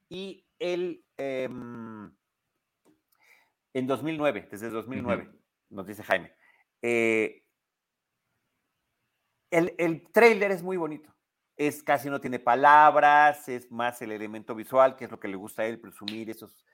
[0.08, 2.14] Y él, em,
[3.74, 5.30] en 2009, desde 2009,
[5.70, 6.32] nos dice Jaime,
[6.82, 7.44] eh,
[9.50, 11.11] el, el trailer es muy bonito.
[11.56, 15.36] Es casi no tiene palabras, es más el elemento visual, que es lo que le
[15.36, 16.64] gusta a él, presumir esos,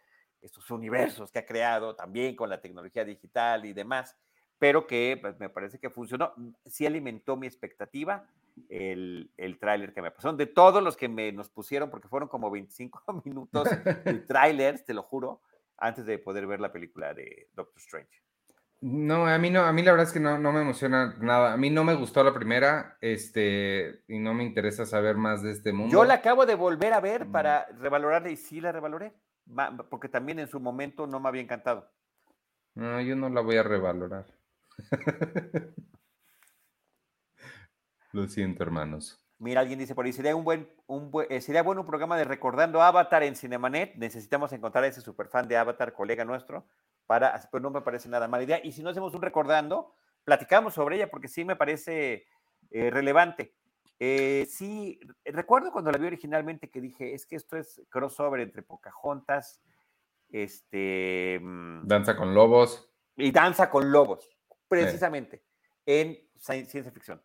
[0.40, 4.16] esos universos que ha creado también con la tecnología digital y demás,
[4.58, 6.32] pero que pues, me parece que funcionó.
[6.66, 8.26] Sí alimentó mi expectativa
[8.68, 10.36] el, el tráiler que me pasaron.
[10.36, 13.68] De todos los que me nos pusieron, porque fueron como 25 minutos
[14.04, 15.42] de trailers, te lo juro,
[15.76, 18.27] antes de poder ver la película de Doctor Strange.
[18.80, 21.52] No, a mí no, a mí la verdad es que no, no me emociona nada.
[21.52, 25.50] A mí no me gustó la primera, este, y no me interesa saber más de
[25.50, 25.92] este mundo.
[25.92, 29.12] Yo la acabo de volver a ver para revalorarla y sí la revaloré,
[29.90, 31.90] porque también en su momento no me había encantado.
[32.74, 34.26] No, yo no la voy a revalorar.
[38.12, 39.20] Lo siento, hermanos.
[39.40, 42.24] Mira, alguien dice por ahí, sería un buen, un eh, sería bueno un programa de
[42.24, 43.94] recordando Avatar en Cinemanet.
[43.96, 46.66] Necesitamos encontrar a ese superfan de Avatar, colega nuestro,
[47.08, 48.60] para, pues no me parece nada mala idea.
[48.62, 49.94] Y si no hacemos un recordando,
[50.24, 52.26] platicamos sobre ella porque sí me parece
[52.70, 53.54] eh, relevante.
[53.98, 58.62] Eh, sí, recuerdo cuando la vi originalmente que dije, es que esto es crossover entre
[58.62, 59.62] Pocahontas,
[60.30, 61.40] este...
[61.42, 62.92] Mm, Danza con lobos.
[63.16, 64.28] Y Danza con lobos,
[64.68, 65.42] precisamente,
[65.86, 67.22] en ciencia ficción.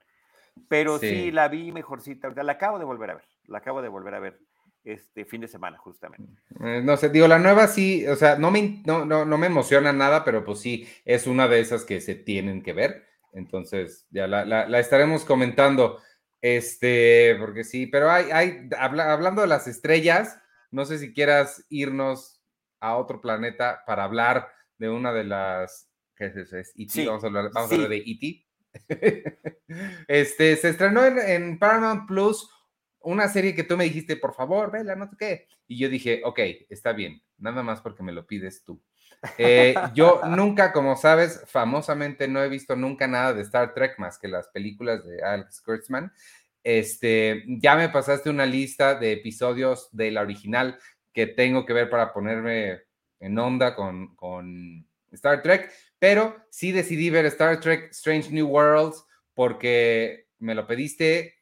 [0.69, 1.09] Pero sí.
[1.09, 1.31] sí.
[1.31, 4.39] la vi mejorcita, la acabo de volver a ver, la acabo de volver a ver
[4.83, 6.41] este fin de semana, justamente.
[6.63, 9.93] Eh, no sé, digo, la nueva sí, o sea, no me, no, no, me emociona
[9.93, 13.05] nada, pero pues sí, es una de esas que se tienen que ver.
[13.33, 15.99] Entonces, ya la, estaremos comentando.
[16.41, 20.37] Este, porque sí, pero hay, hay hablando de las estrellas,
[20.71, 22.41] no sé si quieras irnos
[22.81, 25.89] a otro planeta para hablar de una de las.
[26.15, 26.57] ¿Qué es eso?
[26.57, 27.07] ¿Es E.T.?
[27.07, 28.45] vamos a hablar, vamos a hablar de E.T.
[30.07, 32.49] este, se estrenó en, Paramount Plus
[33.03, 35.47] una serie que tú me dijiste, por favor, vela, no sé qué.
[35.67, 36.39] Y yo dije, ok,
[36.69, 38.81] está bien, nada más porque me lo pides tú.
[39.37, 44.17] Eh, yo nunca, como sabes, famosamente no he visto nunca nada de Star Trek más
[44.17, 46.11] que las películas de Alex Kurtzman.
[46.63, 50.79] Este, ya me pasaste una lista de episodios de la original
[51.11, 52.81] que tengo que ver para ponerme
[53.19, 59.05] en onda con, con Star Trek, pero sí decidí ver Star Trek Strange New Worlds
[59.33, 61.35] porque me lo pediste.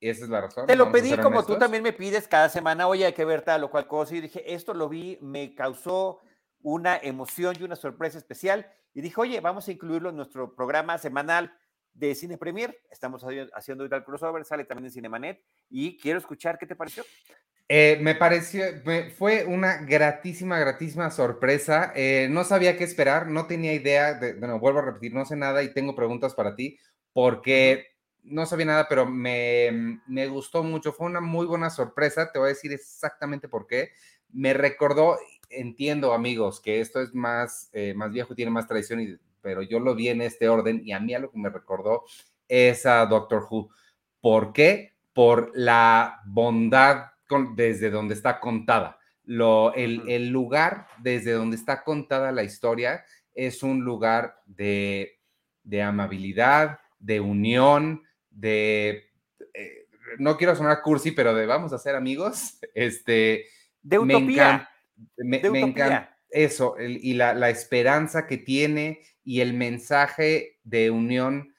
[0.00, 0.66] Esa es la razón.
[0.66, 3.64] Te lo pedí como tú también me pides cada semana, oye, hay que ver tal
[3.64, 4.14] o cual cosa.
[4.14, 6.20] Y dije, esto lo vi, me causó
[6.62, 8.70] una emoción y una sorpresa especial.
[8.94, 11.52] Y dije, oye, vamos a incluirlo en nuestro programa semanal
[11.92, 12.78] de Cine Premier.
[12.90, 15.42] Estamos haciendo ahorita el crossover, sale también en Cinemanet.
[15.68, 17.04] Y quiero escuchar qué te pareció.
[17.70, 18.64] Eh, me pareció,
[19.18, 21.92] fue una gratísima, gratísima sorpresa.
[21.94, 25.36] Eh, no sabía qué esperar, no tenía idea, de, bueno, vuelvo a repetir, no sé
[25.36, 26.78] nada y tengo preguntas para ti,
[27.12, 27.88] porque
[28.30, 32.46] no sabía nada, pero me, me gustó mucho, fue una muy buena sorpresa, te voy
[32.46, 33.90] a decir exactamente por qué.
[34.30, 35.18] Me recordó,
[35.50, 39.80] entiendo amigos, que esto es más, eh, más viejo, tiene más tradición y pero yo
[39.80, 42.04] lo vi en este orden y a mí a lo que me recordó
[42.48, 43.70] es a Doctor Who.
[44.20, 44.94] ¿Por qué?
[45.12, 47.12] Por la bondad
[47.54, 48.98] desde donde está contada.
[49.24, 55.18] Lo, el, lugar desde donde está contada la historia es un lugar de,
[55.82, 58.02] amabilidad, de unión,
[58.38, 59.10] de...
[59.54, 59.86] Eh,
[60.18, 62.58] no quiero sonar cursi, pero de vamos a ser amigos.
[62.74, 63.46] Este,
[63.82, 64.68] de utopía.
[65.16, 71.54] Me, encanta eso y la, la, esperanza que tiene y el mensaje de unión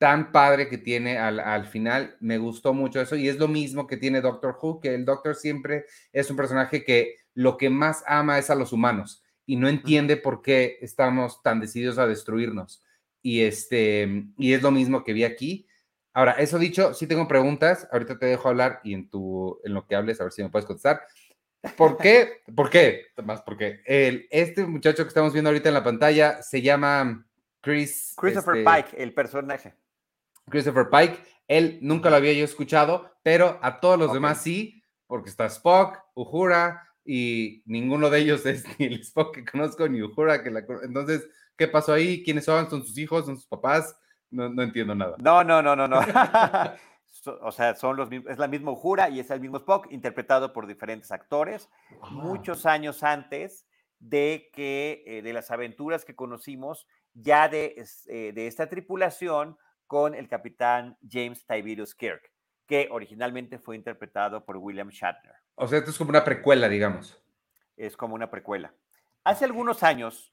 [0.00, 2.16] tan padre que tiene al, final.
[2.20, 5.36] Me gustó mucho eso y es lo mismo que tiene Doctor Who, que el Doctor
[5.36, 9.68] siempre es un personaje que lo que más ama es a los humanos y no
[9.68, 12.82] entiende por qué estamos tan decididos a destruirnos.
[13.20, 15.66] Y, este, y es lo mismo que vi aquí.
[16.12, 19.86] Ahora, eso dicho, sí tengo preguntas, ahorita te dejo hablar y en, tu, en lo
[19.86, 21.02] que hables, a ver si me puedes contestar.
[21.76, 22.42] ¿Por qué?
[22.54, 23.06] ¿Por qué?
[23.24, 27.26] Más porque el, este muchacho que estamos viendo ahorita en la pantalla se llama
[27.60, 28.14] Chris.
[28.16, 29.74] Christopher este Pike, el personaje.
[30.48, 31.18] Christopher Pike.
[31.46, 35.98] Él nunca lo había yo escuchado, pero a todos los demás sí, porque está Spock,
[36.14, 40.42] Uhura, y ninguno de ellos es ni el Spock que conozco, ni Uhura.
[40.42, 40.64] Que la...
[40.82, 42.22] Entonces, ¿qué pasó ahí?
[42.22, 42.68] ¿Quiénes son?
[42.70, 43.26] ¿Son sus hijos?
[43.26, 43.96] ¿Son sus papás?
[44.30, 45.16] No, no entiendo nada.
[45.18, 46.00] No, no, no, no, no.
[47.42, 50.66] o sea, son los es la misma Jura y es el mismo Spock, interpretado por
[50.66, 51.68] diferentes actores,
[52.10, 53.66] muchos años antes
[53.98, 60.14] de que eh, de las aventuras que conocimos ya de, eh, de, esta tripulación con
[60.14, 62.32] el capitán James Tiberius Kirk,
[62.66, 65.34] que originalmente fue interpretado por William Shatner.
[65.56, 67.20] O sea, esto es como una precuela, digamos.
[67.76, 68.72] Es como una precuela.
[69.24, 70.30] Hace algunos años,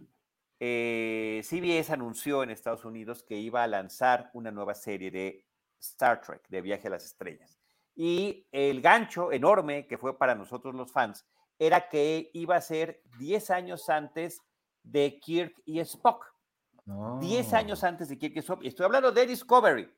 [0.59, 5.45] eh, CBS anunció en Estados Unidos que iba a lanzar una nueva serie de
[5.79, 7.59] Star Trek, de Viaje a las Estrellas.
[7.95, 11.25] Y el gancho enorme que fue para nosotros los fans
[11.59, 14.41] era que iba a ser 10 años antes
[14.83, 16.25] de Kirk y Spock.
[17.19, 18.63] 10 años antes de Kirk y Spock.
[18.63, 19.91] Estoy hablando de Discovery.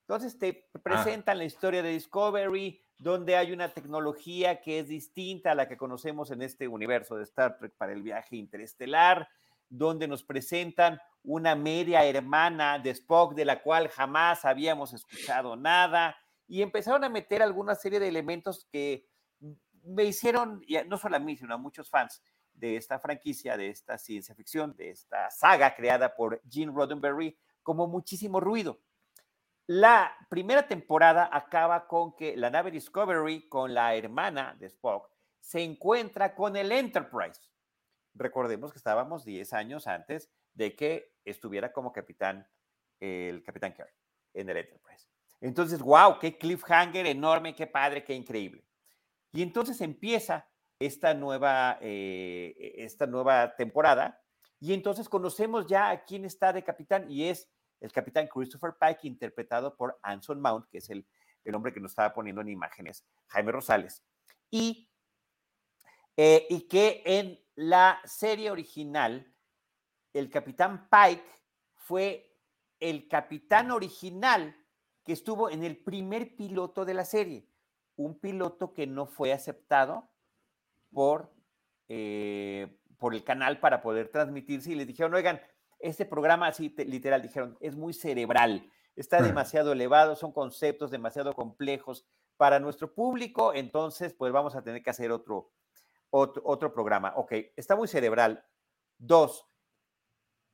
[0.00, 0.78] Entonces te ah.
[0.82, 5.76] presentan la historia de Discovery, donde hay una tecnología que es distinta a la que
[5.76, 9.28] conocemos en este universo de Star Trek para el viaje interestelar,
[9.68, 16.16] donde nos presentan una media hermana de Spock de la cual jamás habíamos escuchado nada
[16.46, 19.08] y empezaron a meter alguna serie de elementos que
[19.84, 22.22] me hicieron, no solo a mí, sino a muchos fans
[22.52, 27.86] de esta franquicia, de esta ciencia ficción, de esta saga creada por Gene Roddenberry, como
[27.86, 28.80] muchísimo ruido.
[29.66, 35.08] La primera temporada acaba con que la nave Discovery, con la hermana de Spock,
[35.40, 37.40] se encuentra con el Enterprise.
[38.14, 42.48] Recordemos que estábamos 10 años antes de que estuviera como capitán
[43.00, 43.94] el capitán Kirk
[44.34, 45.08] en el Enterprise.
[45.40, 48.64] Entonces, wow, qué cliffhanger enorme, qué padre, qué increíble.
[49.32, 50.48] Y entonces empieza
[50.78, 54.22] esta nueva, eh, esta nueva temporada
[54.60, 57.50] y entonces conocemos ya a quién está de capitán y es
[57.80, 61.06] el capitán Christopher Pike, interpretado por Anson Mount, que es el,
[61.44, 64.02] el hombre que nos estaba poniendo en imágenes, Jaime Rosales.
[64.50, 64.88] Y,
[66.16, 69.34] eh, y que en la serie original
[70.14, 71.24] el capitán Pike
[71.74, 72.38] fue
[72.80, 74.56] el capitán original
[75.04, 77.46] que estuvo en el primer piloto de la serie,
[77.96, 80.08] un piloto que no fue aceptado
[80.92, 81.34] por,
[81.88, 85.40] eh, por el canal para poder transmitirse y les dijeron, oigan,
[85.78, 89.24] este programa así literal dijeron, es muy cerebral, está mm.
[89.24, 94.90] demasiado elevado, son conceptos demasiado complejos para nuestro público, entonces pues vamos a tener que
[94.90, 95.50] hacer otro,
[96.16, 97.12] otro, otro programa.
[97.16, 98.44] Ok, está muy cerebral.
[98.98, 99.48] Dos,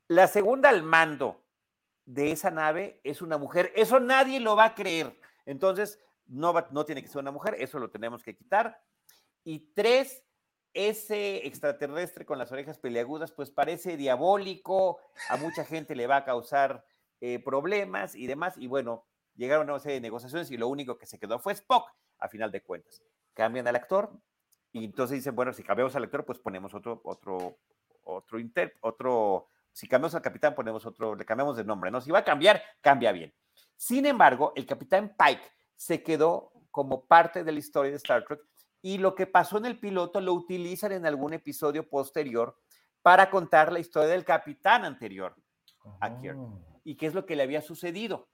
[0.08, 1.44] la segunda al mando
[2.06, 3.70] de esa nave es una mujer.
[3.76, 5.20] Eso nadie lo va a creer.
[5.44, 8.82] Entonces, no, no tiene que ser una mujer, eso lo tenemos que quitar.
[9.44, 10.24] Y tres,
[10.72, 14.98] ese extraterrestre con las orejas peleagudas, pues parece diabólico,
[15.28, 16.86] a mucha gente le va a causar
[17.20, 18.56] eh, problemas y demás.
[18.56, 21.52] Y bueno, llegaron a una serie de negociaciones y lo único que se quedó fue
[21.52, 23.02] Spock, a final de cuentas.
[23.34, 24.11] Cambian al actor
[24.72, 27.58] y entonces dicen, bueno, si cambiamos al actor, pues ponemos otro, otro,
[28.04, 32.00] otro, inter, otro, si cambiamos al capitán, ponemos otro, le cambiamos de nombre, ¿no?
[32.00, 33.34] Si va a cambiar, cambia bien.
[33.76, 35.42] Sin embargo, el capitán Pike
[35.74, 38.40] se quedó como parte de la historia de Star Trek
[38.82, 42.56] y lo que pasó en el piloto lo utilizan en algún episodio posterior
[43.02, 45.34] para contar la historia del capitán anterior
[46.00, 46.60] a Kirk oh.
[46.84, 48.28] y qué es lo que le había sucedido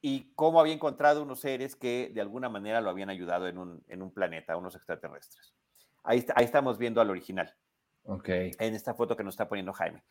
[0.00, 3.84] y cómo había encontrado unos seres que de alguna manera lo habían ayudado en un,
[3.88, 5.54] en un planeta, unos extraterrestres.
[6.04, 7.54] Ahí, ahí estamos viendo al original.
[8.04, 8.28] Ok.
[8.28, 10.02] En esta foto que nos está poniendo Jaime.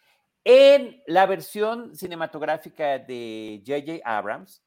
[0.44, 4.02] En la versión cinematográfica de J.J.
[4.06, 4.64] Abrams,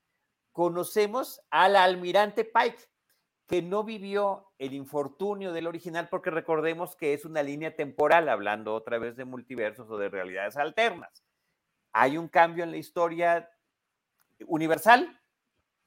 [0.52, 2.88] conocemos al almirante Pike,
[3.46, 8.74] que no vivió el infortunio del original, porque recordemos que es una línea temporal, hablando
[8.74, 11.24] otra vez de multiversos o de realidades alternas.
[11.92, 13.50] Hay un cambio en la historia
[14.46, 15.20] universal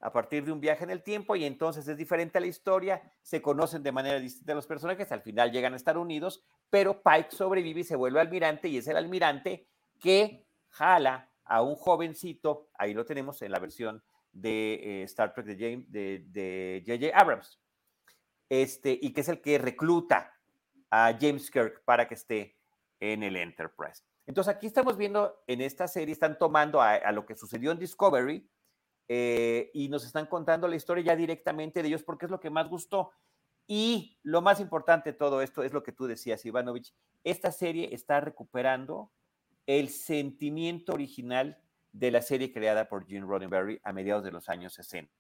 [0.04, 3.01] a partir de un viaje en el tiempo y entonces es diferente a la historia,
[3.22, 7.32] se conocen de manera distinta los personajes, al final llegan a estar unidos, pero Pike
[7.32, 9.66] sobrevive y se vuelve almirante y es el almirante
[10.01, 15.45] que jala a un jovencito, ahí lo tenemos en la versión de eh, Star Trek
[15.45, 17.18] de de J.J.
[17.18, 17.62] Abrams,
[18.49, 20.34] este, y que es el que recluta
[20.89, 22.58] a James Kirk para que esté
[22.99, 24.04] en el Enterprise.
[24.26, 28.49] Entonces aquí estamos viendo en esta serie, están tomando a, lo que sucedió en Discovery
[29.07, 32.49] eh, y nos están contando la historia ya directamente de ellos porque es lo que
[32.49, 33.11] más gustó.
[33.67, 36.93] Y lo más importante de todo esto es lo que tú decías, Ivanovich,
[37.24, 39.11] esta serie está recuperando
[39.65, 41.57] el sentimiento original
[41.93, 45.11] de la serie creada por Gene Roddenberry a mediados de los años 60,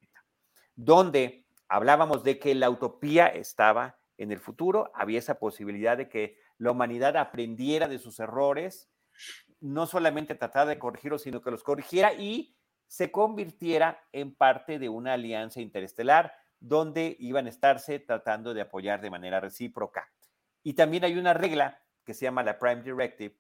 [0.75, 6.37] donde hablábamos de que la utopía estaba en el futuro, había esa posibilidad de que
[6.57, 8.89] la humanidad aprendiera de sus errores,
[9.59, 12.55] no solamente tratara de corregirlos, sino que los corrigiera y
[12.87, 19.01] se convirtiera en parte de una alianza interestelar donde iban a estarse tratando de apoyar
[19.01, 20.09] de manera recíproca.
[20.63, 23.35] Y también hay una regla que se llama la Prime Directive,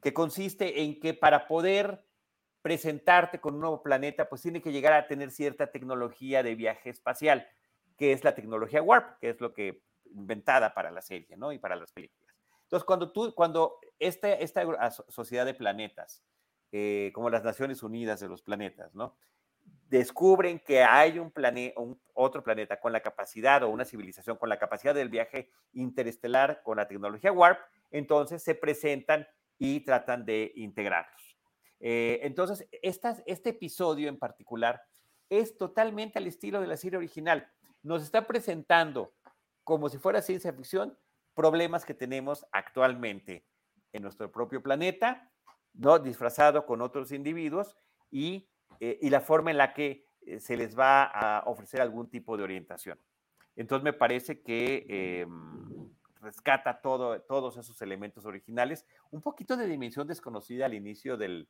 [0.00, 2.04] que consiste en que para poder
[2.62, 6.90] presentarte con un nuevo planeta, pues tiene que llegar a tener cierta tecnología de viaje
[6.90, 7.46] espacial,
[7.96, 9.82] que es la tecnología Warp, que es lo que
[10.14, 11.52] inventada para la serie, ¿no?
[11.52, 12.23] Y para las películas.
[12.74, 16.24] Entonces, cuando tú, cuando este, esta sociedad de planetas,
[16.72, 19.16] eh, como las Naciones Unidas de los planetas, ¿no?
[19.88, 24.48] Descubren que hay un planeta, un, otro planeta con la capacidad o una civilización con
[24.48, 27.60] la capacidad del viaje interestelar con la tecnología Warp,
[27.92, 29.24] entonces se presentan
[29.56, 31.38] y tratan de integrarlos.
[31.78, 34.82] Eh, entonces, este episodio en particular
[35.30, 37.48] es totalmente al estilo de la serie original.
[37.84, 39.14] Nos está presentando,
[39.62, 40.98] como si fuera ciencia ficción,
[41.34, 43.44] problemas que tenemos actualmente
[43.92, 45.30] en nuestro propio planeta,
[45.72, 45.98] ¿no?
[45.98, 47.76] disfrazado con otros individuos
[48.10, 48.48] y,
[48.80, 52.44] eh, la forma en la que eh, se les va a ofrecer algún tipo de
[52.44, 52.98] orientación.
[53.56, 60.08] Entonces me parece que em, rescata todo, todos esos elementos originales, un poquito de dimensión
[60.08, 61.48] desconocida al inicio del,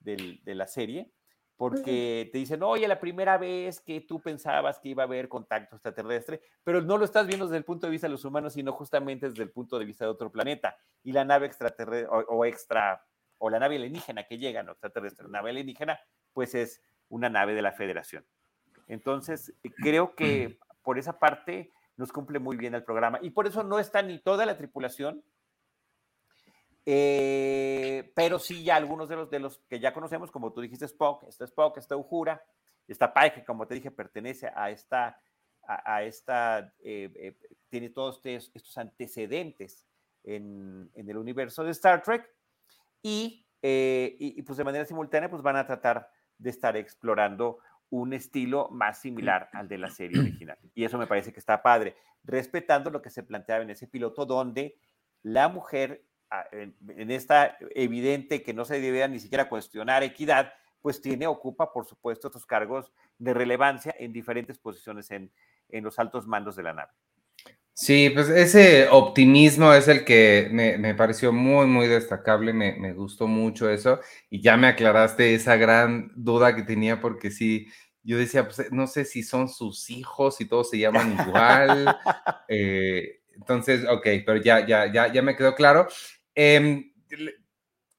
[0.00, 1.12] de la serie,
[1.56, 5.76] porque te dicen, oye, la primera vez que tú pensabas que iba a haber contacto
[5.76, 8.72] extraterrestre, pero no lo estás viendo desde el punto de vista de los humanos, sino
[8.72, 10.76] justamente desde el punto de vista de otro planeta.
[11.02, 13.04] Y la nave extraterrestre o, extra,
[13.38, 15.98] o la nave alienígena que llega, no extraterrestre, nave alienígena,
[16.34, 18.26] pues es una nave de la Federación.
[18.86, 23.18] Entonces, creo que por esa parte nos cumple muy bien el programa.
[23.22, 25.24] Y por eso no está ni toda la tripulación,
[26.88, 30.84] eh, pero sí, ya algunos de los, de los que ya conocemos, como tú dijiste,
[30.84, 32.40] Spock, está Spock, está Uhura,
[32.86, 35.20] está Pike, que como te dije, pertenece a esta,
[35.66, 37.36] a, esta eh, eh,
[37.68, 39.84] tiene todos estos, antecedentes
[40.22, 42.32] en, en, el universo de Star Trek,
[43.02, 46.08] y, y, pues de manera simultánea, pues van a tratar
[46.38, 47.58] de estar explorando
[47.90, 50.58] un estilo más similar al de la serie original.
[50.74, 54.26] Y eso me parece que está padre, respetando lo que se planteaba en ese piloto,
[54.26, 54.76] donde
[55.22, 56.04] la mujer
[56.52, 60.52] en, esta evidente que no se debería ni siquiera cuestionar equidad,
[60.82, 65.32] pues tiene, ocupa, por supuesto, estos cargos de relevancia en diferentes posiciones en,
[65.68, 66.92] en los altos mandos de la nave.
[67.72, 72.94] Sí, pues ese optimismo es el que me, me pareció muy, muy destacable, me, me,
[72.94, 74.00] gustó mucho eso
[74.30, 77.66] y ya me aclaraste esa gran duda que tenía porque sí,
[78.06, 81.98] yo decía, pues no sé si son sus hijos, y todos se llaman igual.
[82.48, 85.88] eh, entonces, ok, pero ya, ya, ya, ya me quedó claro.
[86.36, 86.92] Em,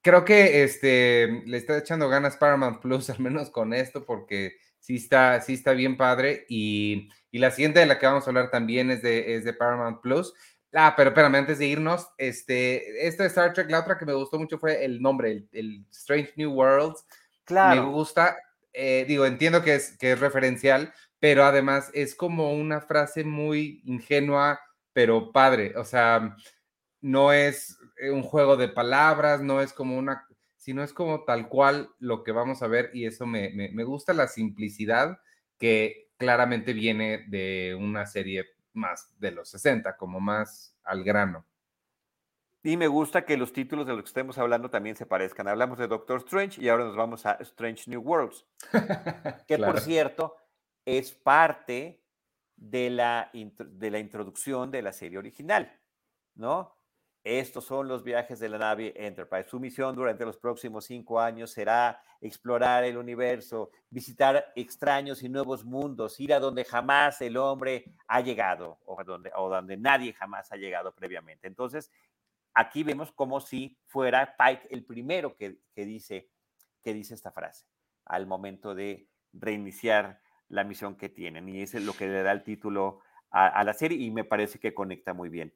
[0.00, 4.96] creo que este, le está echando ganas Paramount Plus, al menos con esto, porque sí
[4.96, 6.46] está, sí está bien padre.
[6.48, 10.00] Y, la siguiente de la que vamos a hablar también es de, es de Paramount
[10.00, 10.32] Plus.
[10.72, 14.12] Ah, pero espérame, antes de irnos, este, esta de Star Trek, la otra que me
[14.12, 17.04] gustó mucho fue el nombre, el, Strange New Worlds.
[17.44, 17.84] Claro.
[17.84, 18.36] Me gusta,
[18.72, 23.82] eh, digo, entiendo que es, que es referencial, pero además es como una frase muy
[23.84, 24.60] ingenua,
[24.92, 25.74] pero padre.
[25.76, 26.36] O sea,
[27.00, 27.77] no es eh,
[28.12, 30.26] un juego de palabras, no es como una,
[30.56, 34.12] sino es como tal cual lo que vamos a ver y eso me, me, gusta
[34.12, 35.18] la simplicidad
[35.58, 41.46] que claramente viene de una serie más de los 60, como más al grano.
[42.62, 45.48] Y me gusta que los títulos de los que estemos hablando también se parezcan.
[45.48, 48.44] Hablamos de Doctor Strange y ahora nos vamos a Strange New Worlds,
[49.46, 50.36] que por cierto
[50.84, 52.02] es parte
[52.56, 55.80] de la, de la introducción de la serie original,
[56.34, 56.77] ¿no?
[57.24, 59.48] Estos son los viajes de la nave Enterprise.
[59.48, 65.64] Su misión durante los próximos cinco años será explorar el universo, visitar extraños y nuevos
[65.64, 70.56] mundos, ir a donde jamás el hombre ha llegado o donde, donde nadie jamás ha
[70.56, 71.48] llegado previamente.
[71.48, 71.90] Entonces,
[72.54, 76.30] aquí vemos como si fuera Pike el primero que, dice,
[76.82, 77.66] que dice esta frase
[78.04, 81.48] al momento de reiniciar la misión que tienen.
[81.48, 83.00] Y es lo que le da el título
[83.30, 85.52] a la serie y me parece que conecta muy bien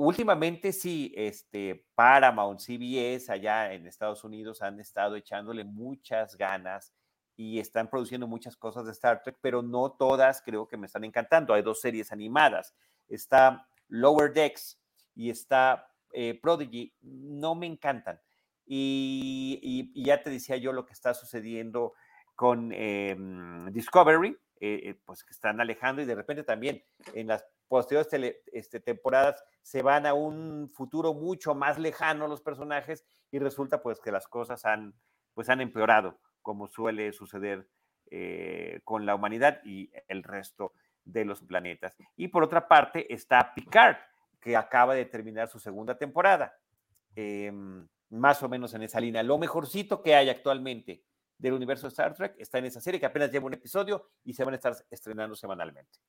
[0.00, 6.94] últimamente sí, este, Paramount, CBS allá en Estados Unidos han estado echándole muchas ganas
[7.36, 11.04] y están produciendo muchas cosas de Star Trek, pero no todas creo que me están
[11.04, 11.54] encantando.
[11.54, 12.74] Hay dos series animadas.
[13.08, 14.78] Está Lower Decks
[15.14, 16.92] y está eh, Prodigy.
[17.00, 18.20] No me encantan.
[18.66, 21.94] Y, ya te decía yo lo que está sucediendo
[22.36, 26.84] con em, Discovery, eh, eh, pues que están alejando y de repente también
[27.14, 33.06] en las posteriores este, temporadas se van a un futuro mucho más lejano los personajes
[33.30, 34.92] y resulta pues que las cosas han,
[35.34, 37.68] pues, han empeorado, como suele suceder
[38.10, 40.72] eh, con la humanidad y el resto
[41.04, 41.96] de los planetas.
[42.16, 43.98] Y por otra parte está Picard,
[44.40, 46.52] que acaba de terminar su segunda temporada,
[47.14, 49.22] em, más o menos en esa línea.
[49.22, 51.04] Lo mejorcito que hay actualmente
[51.38, 54.32] del universo de Star Trek está en esa serie que apenas lleva un episodio y
[54.32, 56.00] se van a estar estrenando semanalmente.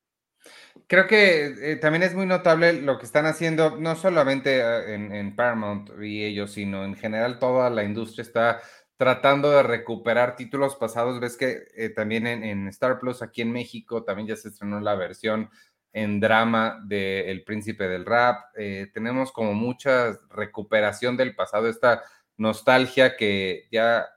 [0.88, 5.36] Creo que eh, también es muy notable lo que están haciendo, no solamente ah, en,
[5.36, 8.62] Paramount y ellos, sino en general toda la industria está
[8.98, 11.20] tratando de recuperar títulos pasados.
[11.20, 14.96] Ves que eh, también en, Star Plus aquí en México también ya se estrenó la
[14.96, 15.50] versión
[15.94, 18.38] en drama de El Príncipe del Rap.
[18.56, 22.04] Eh, tenemos como mucha recuperación del pasado, esta
[22.38, 24.08] nostalgia que ya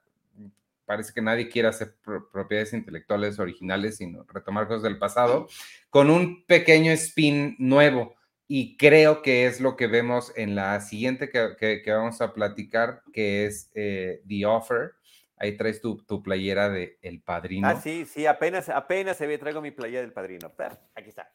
[0.84, 1.94] parece que nadie quiere hacer
[2.32, 5.48] propiedades intelectuales originales, sino retomar cosas del pasado,
[5.90, 8.14] con un pequeño spin nuevo.
[8.46, 13.46] Y creo que es lo que vemos en la siguiente que, vamos a platicar, que
[13.46, 14.92] es eh, The Offer.
[15.36, 17.66] Ahí traes tu, tu, playera de El Padrino.
[17.68, 20.52] Ah, sí, sí, apenas, apenas se ve, traigo mi playera del Padrino.
[20.94, 21.30] aquí está.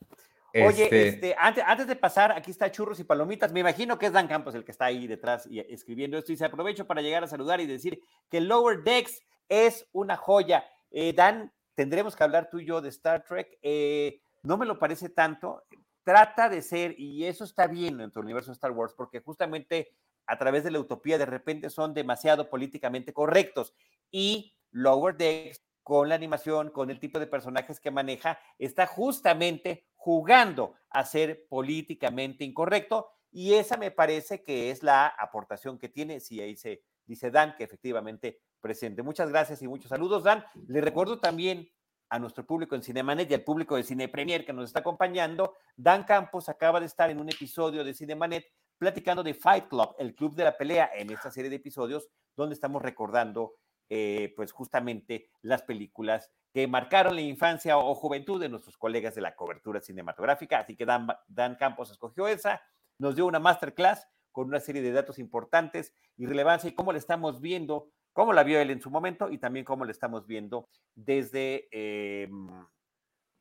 [0.54, 3.52] Oye, este, este antes, antes, de pasar, aquí está Churros y Palomitas.
[3.52, 6.32] Me imagino que es Dan Campos el que está ahí detrás y escribiendo esto.
[6.32, 10.66] Y se aprovecho para llegar a saludar y decir que Lower Decks es una joya.
[10.92, 13.58] Eh, Dan, tendremos que hablar tú y yo de Star Trek.
[13.62, 15.64] Eh, no me lo parece tanto.
[16.04, 19.94] Trata de ser, y eso está bien en tu universo de Star Wars, porque justamente
[20.26, 23.74] a través de la utopía de repente son demasiado políticamente correctos.
[24.12, 29.88] Y Lower Decks, con la animación, con el tipo de personajes que maneja, está justamente
[29.96, 33.10] jugando a ser políticamente incorrecto.
[33.32, 37.56] Y esa me parece que es la aportación que tiene, si ahí se dice Dan,
[37.56, 39.04] que efectivamente presente.
[39.04, 40.44] Muchas gracias y muchos saludos, Dan.
[40.68, 41.70] Le recuerdo también
[42.10, 45.56] a nuestro público en Cinemanet y al público de Cine Premier que nos está acompañando.
[45.76, 48.46] Dan Campos acaba de estar en un episodio de Cinemanet
[48.78, 52.56] platicando de Fight Club, el club de la pelea, en esta serie de episodios donde
[52.56, 53.56] estamos recordando,
[53.90, 59.22] eh, pues justamente las películas que marcaron la infancia o juventud de nuestros colegas de
[59.22, 60.60] la cobertura cinematográfica.
[60.60, 62.62] Así que Dan, Dan Campos escogió esa,
[62.98, 67.00] nos dio una masterclass con una serie de datos importantes y relevancia y cómo le
[67.00, 70.68] estamos viendo cómo la vio él en su momento y también cómo la estamos viendo
[70.94, 72.50] desde, em,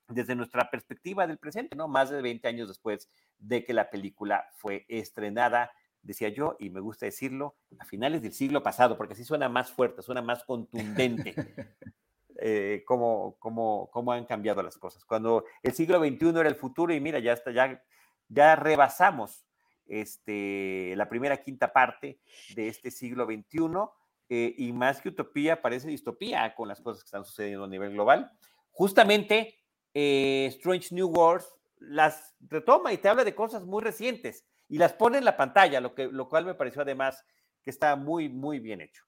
[0.07, 1.89] desde nuestra perspectiva del presente, ¿no?
[1.89, 6.79] Más de 20 años después de que la película fue estrenada, decía yo, y me
[6.79, 11.35] gusta decirlo, a finales del siglo pasado, porque así suena más fuerte, suena más contundente.
[12.41, 15.05] Eh, cómo, cómo, cómo, han cambiado las cosas.
[15.05, 17.83] Cuando el siglo XXI era el futuro y mira, ya está, ya,
[18.29, 19.45] ya rebasamos
[19.87, 22.21] este, la primera quinta parte
[22.55, 23.91] de este siglo XXI
[24.31, 27.93] eh, y más que utopía, parece distopía con las cosas que están sucediendo a nivel
[27.93, 28.31] global.
[28.71, 29.59] Justamente,
[29.95, 31.49] eh, Strange New Worlds
[31.81, 35.81] las retoma y te habla de cosas muy recientes y las pone en la pantalla,
[35.81, 37.25] lo, que, lo cual me pareció además
[37.63, 39.05] que está muy, muy bien hecho.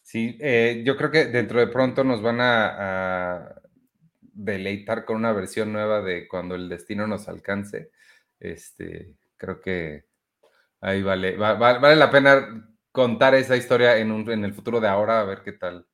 [0.00, 3.60] Sí, eh, yo creo que dentro de pronto nos van a,
[4.38, 7.90] deleitar con una versión nueva de cuando el destino nos alcance.
[8.38, 10.04] Este, creo que
[10.80, 15.20] ahí vale, vale la pena contar esa historia en, un, en el futuro de ahora,
[15.20, 15.86] a ver qué tal.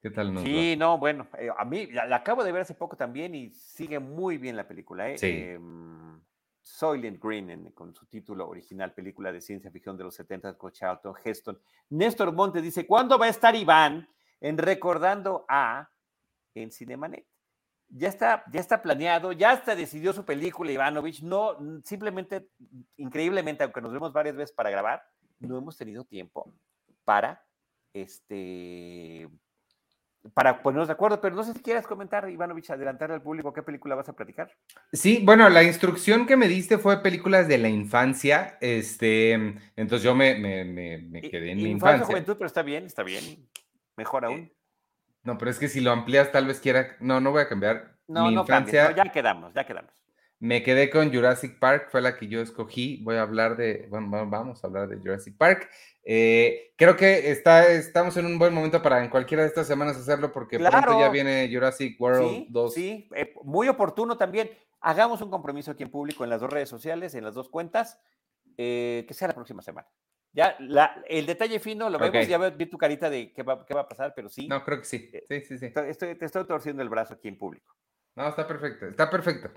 [0.00, 2.96] ¿Qué tal nos Sí, no, bueno, eh, a mí la, acabo de ver hace poco
[2.96, 5.10] también y sigue muy bien la película.
[5.10, 5.18] ¿eh?
[5.18, 5.26] Sí.
[5.26, 6.18] Em,
[6.62, 11.14] Soylent Green, con su título original, película de ciencia ficción de los 70 con Charlton
[11.22, 11.60] Heston.
[11.90, 14.08] Néstor Montes dice, ¿cuándo va a estar Iván
[14.40, 15.90] en Recordando a
[16.54, 17.26] en Cinemanet?
[17.88, 22.48] Ya está, ya está planeado, ya hasta decidió su película Ivanovich, no, simplemente,
[22.96, 25.04] increíblemente, aunque nos vemos varias veces para grabar,
[25.40, 26.52] no hemos tenido tiempo
[27.04, 27.44] para
[27.92, 29.28] este
[30.34, 33.62] para ponernos de acuerdo, pero no sé si quieres comentar, Ivanovich, adelantar al público qué
[33.62, 34.50] película vas a platicar.
[34.92, 39.32] Sí, bueno, la instrucción que me diste fue películas de la infancia, este,
[39.76, 42.06] entonces yo me, me, quedé en mi infancia.
[42.06, 43.48] juventud, pero está bien, está bien,
[43.96, 44.52] mejor eh, aún.
[45.22, 47.96] no, pero es que si lo amplías tal vez quiera, no, no voy a cambiar.
[48.08, 50.05] No, no infancia, ya quedamos, ya quedamos.
[50.38, 53.02] Me quedé con Jurassic Park, fue la que yo escogí.
[53.02, 55.70] Voy a hablar de, bueno, vamos a hablar de Jurassic Park.
[56.04, 59.96] Eh, creo que está, estamos en un buen momento para en cualquiera de estas semanas
[59.96, 62.74] hacerlo porque pronto ya viene Jurassic World 2.
[62.74, 64.50] Sí, eh, muy oportuno también.
[64.80, 67.98] Hagamos un compromiso aquí en público en las dos redes sociales, en las dos cuentas,
[68.58, 69.88] eh, que sea la próxima semana.
[70.32, 70.54] Ya,
[71.08, 73.88] el detalle fino lo vemos, ya vi tu carita de qué va, qué va a
[73.88, 74.46] pasar, pero sí.
[74.48, 75.10] No, creo que sí.
[75.30, 75.72] Sí, sí, sí.
[75.74, 77.74] Estoy, te estoy torciendo el brazo aquí en público.
[78.14, 79.50] No, está perfecto, está perfecto.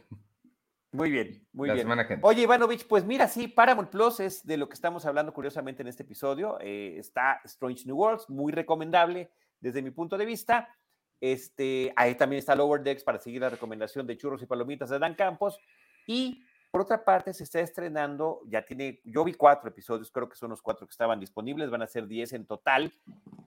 [0.91, 1.87] Muy bien, muy bien.
[2.23, 5.87] Oye, Ivanovich, pues mira, sí, Paramount Plus es de lo que estamos hablando curiosamente en
[5.87, 6.57] este episodio.
[6.61, 10.75] Eh, está Strange New Worlds, muy recomendable desde mi punto de vista.
[11.21, 14.97] Este, ahí también está Lower Decks para seguir la recomendación de churros y palomitas de
[14.97, 15.59] Dan Campos.
[16.07, 20.35] Y por otra parte, se está estrenando, ya tiene, yo vi cuatro episodios, creo que
[20.35, 22.93] son los cuatro que estaban disponibles, van a ser diez en total.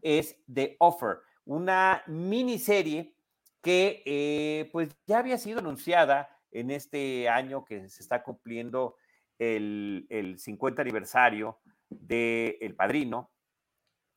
[0.01, 3.15] Es The Offer, una miniserie
[3.61, 8.97] que eh, pues ya había sido anunciada en este año que se está cumpliendo
[9.39, 13.31] el, 50 aniversario de El Padrino,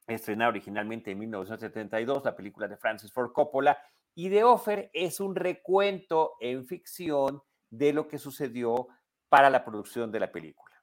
[0.07, 3.77] estrenada originalmente en 1972, la película de Francis Ford Coppola,
[4.13, 8.87] y The Offer es un recuento en ficción de lo que sucedió
[9.29, 10.75] para la producción de la película.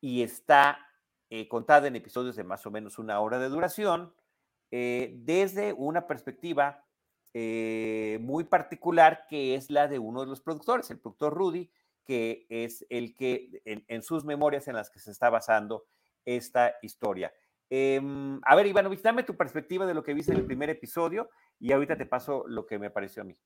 [0.00, 0.78] Y está
[1.30, 4.12] eh, contada en episodios de más o menos una hora de duración,
[4.70, 6.84] eh, desde una perspectiva
[7.40, 11.70] eh, muy particular que es la de uno de los productores, el productor Rudy,
[12.04, 15.84] que es el que en, sus memorias en las que se está basando
[16.24, 17.32] esta historia.
[17.70, 21.30] Em, a ver, Ivanovich, dame tu perspectiva de lo que viste en el primer episodio
[21.60, 23.36] y ahorita te paso lo que me pareció a mí.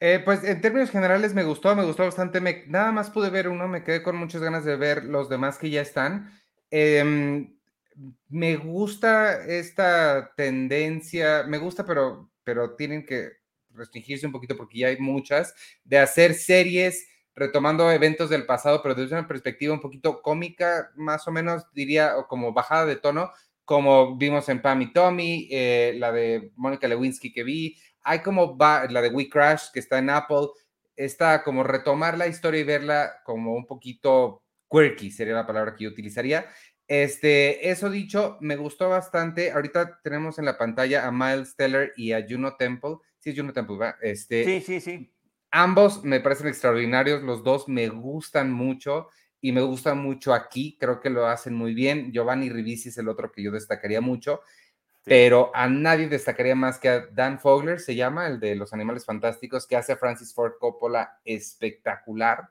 [0.00, 2.40] Eh, pues en términos generales me gustó, me gustó bastante.
[2.68, 5.68] Nada más pude ver uno, me quedé con muchas ganas de ver los demás que
[5.68, 6.30] ya están.
[6.70, 7.54] Em,
[8.30, 13.32] me gusta esta tendencia, me gusta, pero pero tienen que
[13.70, 18.94] restringirse un poquito porque ya hay muchas, de hacer series retomando eventos del pasado, pero
[18.94, 23.32] desde una perspectiva un poquito cómica, más o menos diría, o como bajada de tono,
[23.64, 28.56] como vimos en Pam y Tommy, eh, la de Mónica Lewinsky que vi, hay como
[28.56, 30.46] va, la de We Crash que está en Apple,
[30.94, 35.84] está como retomar la historia y verla como un poquito quirky, sería la palabra que
[35.84, 36.46] yo utilizaría.
[36.88, 39.50] Este, eso dicho, me gustó bastante.
[39.50, 42.96] Ahorita tenemos en la pantalla a Miles Teller y a Juno Temple.
[43.18, 43.96] Sí, es Juno Temple, ¿verdad?
[44.02, 45.12] Este, sí, sí, sí.
[45.50, 49.08] Ambos me parecen extraordinarios, los dos me gustan mucho
[49.40, 52.12] y me gustan mucho aquí, creo que lo hacen muy bien.
[52.12, 54.40] Giovanni Ribisi es el otro que yo destacaría mucho,
[55.04, 59.04] pero a nadie destacaría más que a Dan Fogler, se llama, el de Los Animales
[59.04, 62.48] Fantásticos, que hace a Francis Ford Coppola espectacular.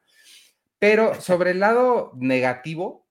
[0.80, 3.05] Pero sobre el lado negativo,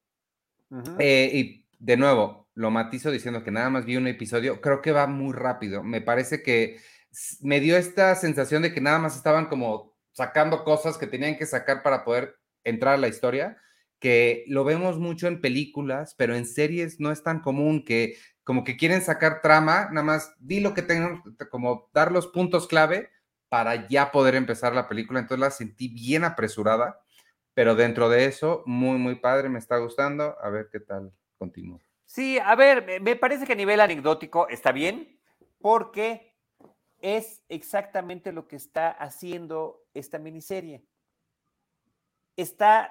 [0.99, 4.93] eh, y de nuevo, lo matizo diciendo que nada más vi un episodio, creo que
[4.93, 5.83] va muy rápido.
[5.83, 6.79] Me parece que
[7.41, 11.47] me dio esta sensación de que nada más estaban como sacando cosas que tenían que
[11.47, 13.59] sacar para poder entrar a la historia,
[13.99, 18.63] que lo vemos mucho en películas, pero en series no es tan común que como
[18.63, 23.11] que quieren sacar trama, nada más di lo que tengan, como dar los puntos clave
[23.49, 25.21] para ya poder empezar la película.
[25.21, 27.01] Entonces la sentí bien apresurada
[27.55, 30.37] pero dentro de eso, muy, muy padre, me está gustando.
[30.43, 31.81] A ver qué tal continúa.
[32.05, 35.19] Sí, a ver, me parece que a nivel anecdótico está bien,
[35.61, 36.35] porque
[37.01, 40.85] es exactamente lo que está haciendo esta miniserie.
[42.37, 42.91] Está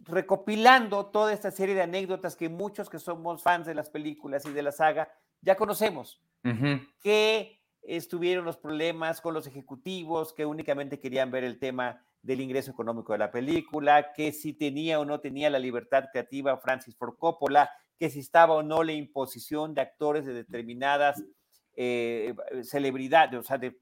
[0.00, 4.52] recopilando toda esta serie de anécdotas que muchos que somos fans de las películas y
[4.52, 6.22] de la saga ya conocemos.
[7.02, 12.70] Que estuvieron los problemas con los ejecutivos que únicamente querían ver el tema del ingreso
[12.70, 17.16] económico de la película, que si tenía o no tenía la libertad creativa Francis Ford
[17.16, 21.22] Coppola, que si estaba o no la imposición de actores de determinadas
[21.76, 23.78] eh, celebridades, o sea, de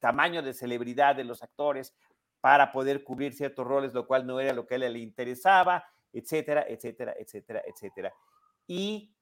[0.00, 1.94] tamaño de celebridad de los actores
[2.40, 5.84] para poder cubrir ciertos roles, lo cual no era lo que a él le interesaba,
[6.12, 8.14] etcétera, etcétera, etcétera, etcétera.
[8.66, 9.14] Y,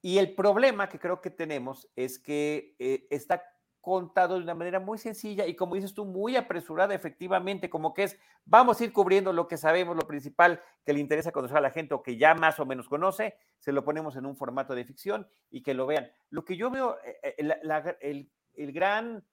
[0.00, 3.42] y el problema que creo que tenemos es que eh, está
[3.80, 8.04] contado de una manera muy sencilla y como dices tú, muy apresurada efectivamente, como que
[8.04, 11.62] es, vamos a ir cubriendo lo que sabemos, lo principal que le interesa conocer a
[11.62, 14.74] la gente o que ya más o menos conoce, se lo ponemos en un formato
[14.74, 16.10] de ficción y que lo vean.
[16.30, 19.24] Lo que yo veo, eh, eh, el, gran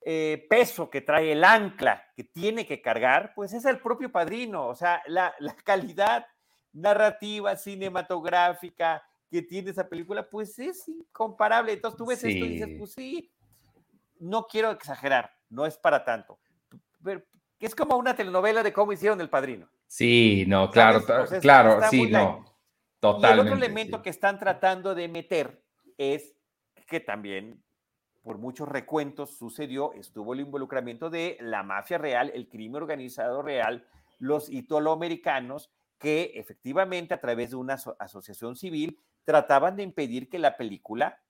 [0.00, 4.66] eh, peso que trae el ancla que tiene que cargar, pues es el propio padrino,
[4.66, 6.26] o sea, la, la calidad
[6.72, 11.72] narrativa, cinematográfica, que tiene esa película, pues es incomparable.
[11.72, 13.30] Entonces tú ves esto y dices, pues sí,
[14.18, 16.38] no quiero exagerar, no es para tanto.
[17.02, 17.22] Pero
[17.60, 19.68] es como una telenovela de cómo hicieron El Padrino.
[19.86, 21.04] Sí, no, claro,
[21.40, 22.44] claro, sí, no.
[23.00, 23.28] Totalmente.
[23.28, 25.62] Y el otro elemento que están tratando de meter
[25.98, 26.34] es
[26.86, 27.62] que también
[28.22, 33.86] por muchos recuentos sucedió, estuvo el involucramiento de la mafia real, el crimen organizado real,
[34.18, 40.56] los italoamericanos, que efectivamente a través de una asociación civil trataban de impedir que la
[40.56, 41.20] película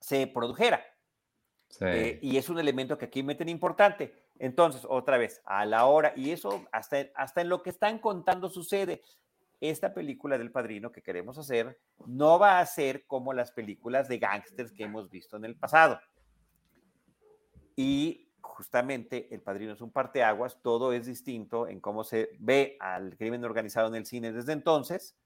[0.00, 0.84] se produjera.
[1.80, 4.12] Eh, y es un elemento que aquí meten importante.
[4.38, 8.50] Entonces, otra vez, a la hora, y eso hasta, hasta en lo que están contando
[8.50, 9.02] sucede.
[9.60, 14.18] Esta película del padrino que queremos hacer no va a ser como las películas de
[14.18, 16.00] gángsters que hemos visto en el pasado.
[17.74, 23.16] Y justamente el padrino es un parteaguas, todo es distinto en cómo se ve al
[23.16, 25.16] crimen organizado en el cine desde entonces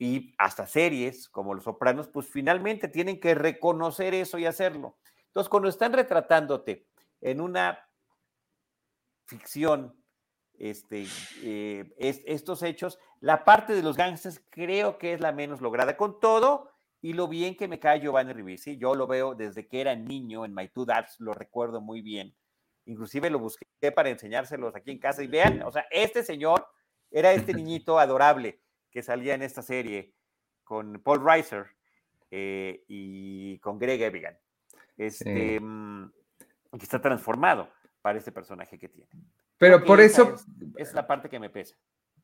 [0.00, 4.96] y hasta series como Los Sopranos, pues finalmente tienen que reconocer eso y hacerlo.
[5.26, 6.88] Entonces, cuando están retratándote
[7.20, 7.78] en una
[9.26, 9.94] ficción
[10.54, 11.06] este,
[11.42, 16.18] eh, estos hechos, la parte de los gangsters creo que es la menos lograda, con
[16.18, 16.70] todo
[17.02, 18.78] y lo bien que me cae Giovanni Ribisi.
[18.78, 22.34] Yo lo veo desde que era niño en My Two Dads, lo recuerdo muy bien.
[22.86, 26.66] Inclusive lo busqué para enseñárselos aquí en casa y vean, o sea, este señor
[27.10, 30.14] era este niñito adorable que salía en esta serie
[30.64, 31.66] con Paul Reiser
[32.30, 34.38] eh, y con Greg Evigan.
[34.96, 36.12] Este, mm,
[36.72, 37.68] que está transformado
[38.02, 39.10] para este personaje que tiene.
[39.58, 40.36] Pero por eso...
[40.76, 41.74] Es, la parte que me pesa.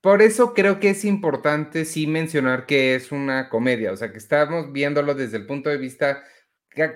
[0.00, 4.18] Por eso creo que es importante sí mencionar que es una comedia, o sea, que
[4.18, 6.22] estamos viéndolo desde el punto de vista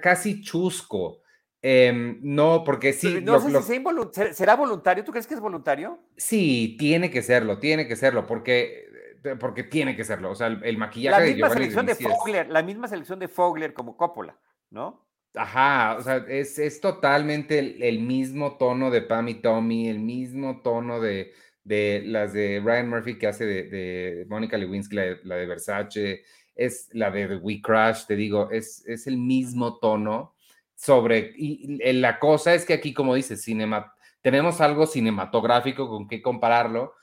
[0.03, 1.23] casi chusco.
[1.63, 3.21] Em, no, porque sí.
[3.23, 5.05] No sé si será voluntario.
[5.05, 5.99] ¿Tú crees que es voluntario?
[6.17, 8.90] Sí, tiene que serlo, tiene que serlo, porque
[9.39, 10.31] porque tiene que serlo.
[10.31, 13.97] O sea, el, maquillaje la misma selección de Fogler, la misma selección de Fogler como
[13.97, 14.37] Coppola,
[14.71, 15.07] ¿no?
[15.35, 17.59] Ajá, o sea, es, totalmente
[17.89, 22.89] el, mismo tono de Pam y Tommy, el mismo tono de, de las de Ryan
[22.89, 26.25] Murphy que hace de, de Monica Lewinsky, la de, Versace,
[26.57, 30.35] es la de The We Crash, te digo, es, es el mismo tono
[30.75, 36.21] sobre, y, la cosa es que aquí, como dices, cinema, tenemos algo cinematográfico con qué
[36.21, 36.95] compararlo,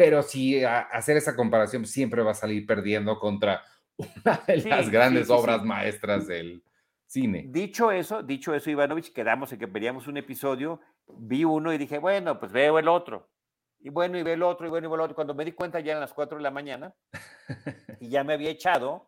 [0.00, 3.62] pero si hacer esa comparación siempre va a salir perdiendo contra
[3.98, 6.64] una de las grandes obras maestras del
[7.04, 7.44] cine.
[7.48, 11.98] Dicho eso, dicho eso, Ivanovich, quedamos en que veríamos un episodio, vi uno y dije,
[11.98, 13.28] bueno, pues veo el otro.
[13.78, 15.14] Y bueno, y veo el otro, y bueno, y veo el otro.
[15.14, 16.94] Cuando me di cuenta ya eran las 4 de la mañana
[18.00, 19.06] y ya me había echado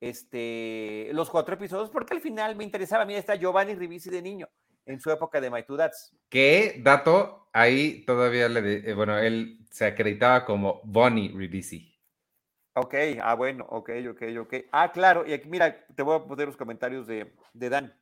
[0.00, 3.04] este, los cuatro episodios porque al final me interesaba.
[3.04, 4.48] Mira, está Giovanni Ribisi de niño
[4.86, 6.14] en su época de My Two Dads.
[6.28, 11.90] ¿Qué dato ahí todavía le, eh, bueno, él se acreditaba como Bonnie Ribisi.
[12.74, 14.54] Ok, ah, bueno, ok, ok, ok.
[14.72, 17.94] Ah, claro, y aquí, mira, te voy a poner los comentarios de, de Dan.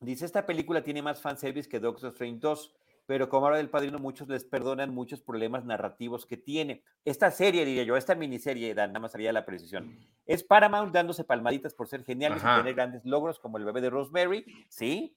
[0.00, 2.74] Dice, esta película tiene más fanservice que Doctor Strange 2,
[3.06, 6.82] pero como habla del padrino, muchos les perdonan muchos problemas narrativos que tiene.
[7.04, 9.96] Esta serie, diría yo, esta miniserie, Dan, nada más haría la precisión,
[10.26, 13.90] es Paramount dándose palmaditas por ser geniales y tener grandes logros como el bebé de
[13.90, 15.16] Rosemary, ¿sí?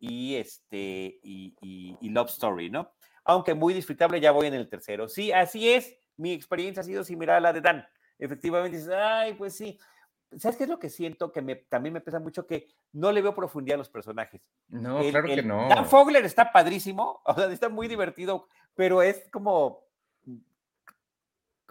[0.00, 2.90] Y, este, y, Love Story, ¿no?
[3.24, 5.08] Aunque muy disfrutable, ya voy en el tercero.
[5.08, 5.94] Sí, así es.
[6.16, 7.86] Mi experiencia ha sido similar a la de Dan.
[8.18, 9.78] Efectivamente, dices, ay, pues sí.
[10.38, 11.32] ¿Sabes qué es lo que siento?
[11.32, 14.40] Que me, también me pesa mucho que no le veo profundidad a los personajes.
[14.68, 15.68] No, claro que no.
[15.68, 19.84] Dan Fogler está padrísimo, o sea, está muy divertido, pero es como.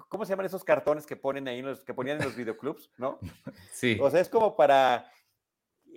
[0.10, 3.20] ¿Cómo se llaman esos cartones que ponen ahí, los, que ponían en los videoclubs, no?
[3.72, 3.98] Sí.
[4.02, 5.10] O sea, es como para.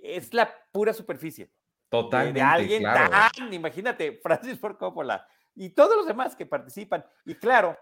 [0.01, 1.51] Es la pura superficie.
[1.93, 2.39] Totalmente.
[2.39, 7.05] De, alguien tan, imagínate, Francis Ford Coppola y todos los demás que participan.
[7.23, 7.77] Y claro,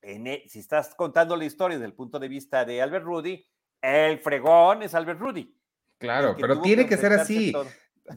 [0.00, 3.46] en, e, si estás contando la historia desde el punto de vista de Albert Rudy,
[3.80, 5.56] el fregón es Albert Rudy.
[5.98, 7.52] Claro, pero tiene que, ser así.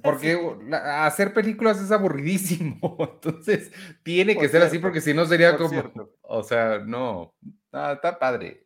[0.01, 0.39] Porque
[0.73, 2.79] hacer películas es aburridísimo.
[2.99, 5.83] Entonces, tiene que ser así porque si no sería como.
[6.23, 7.35] O sea, no.
[7.71, 8.63] Está padre.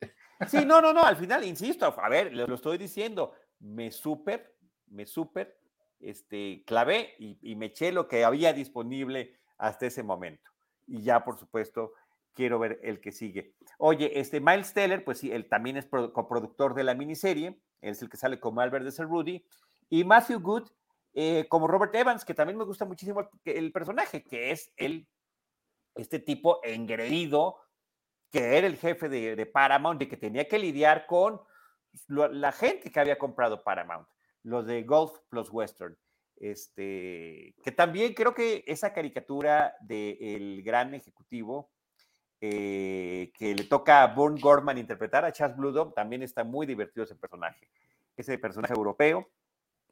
[0.48, 4.56] Sí, no, no, no, al final, insisto, a ver, lo, estoy diciendo, me súper,
[4.88, 5.59] me súper,
[6.00, 10.50] este, clavé y, y, me eché lo que había disponible hasta ese momento.
[10.88, 11.94] Y ya, por supuesto,
[12.34, 13.54] quiero ver el que sigue.
[13.78, 18.10] Oye, este Miles Teller, pues sí, él también es coproductor de la miniserie, es el
[18.10, 19.46] que sale como Albert de Rudy,
[19.90, 20.70] y Matthew Good
[21.14, 25.08] eh, como Robert Evans, que también me gusta muchísimo el, personaje, que es el,
[25.96, 27.58] este tipo engreído,
[28.32, 31.42] que era el jefe de, Paramount y que tenía que lidiar con
[32.08, 34.08] la gente que había comprado Paramount,
[34.44, 35.98] los de Golf Plus Western.
[36.38, 41.70] Este, que también creo que esa caricatura del gran ejecutivo
[42.42, 47.04] eh, que le toca a Bourne Gorman interpretar a Charles Blue también está muy divertido
[47.04, 47.68] ese personaje.
[48.16, 49.30] Ese personaje europeo,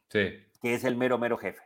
[0.10, 0.46] sí.
[0.62, 1.62] que es el mero, mero jefe.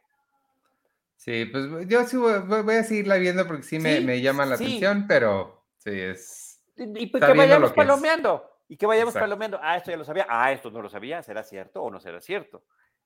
[1.18, 5.66] Sí, pues yo sí voy, a seguirla viendo porque sí, me, llama la atención, pero
[5.78, 6.64] sí, es...
[6.78, 9.60] Y, pues que vayamos palomeando, y que vayamos palomeando.
[9.62, 12.22] Ah, esto ya lo sabía, ah, esto no lo sabía, ¿será cierto o no será
[12.22, 12.64] cierto?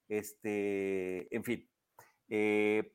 [0.08, 1.68] Este, en fin,
[2.30, 2.94] eh,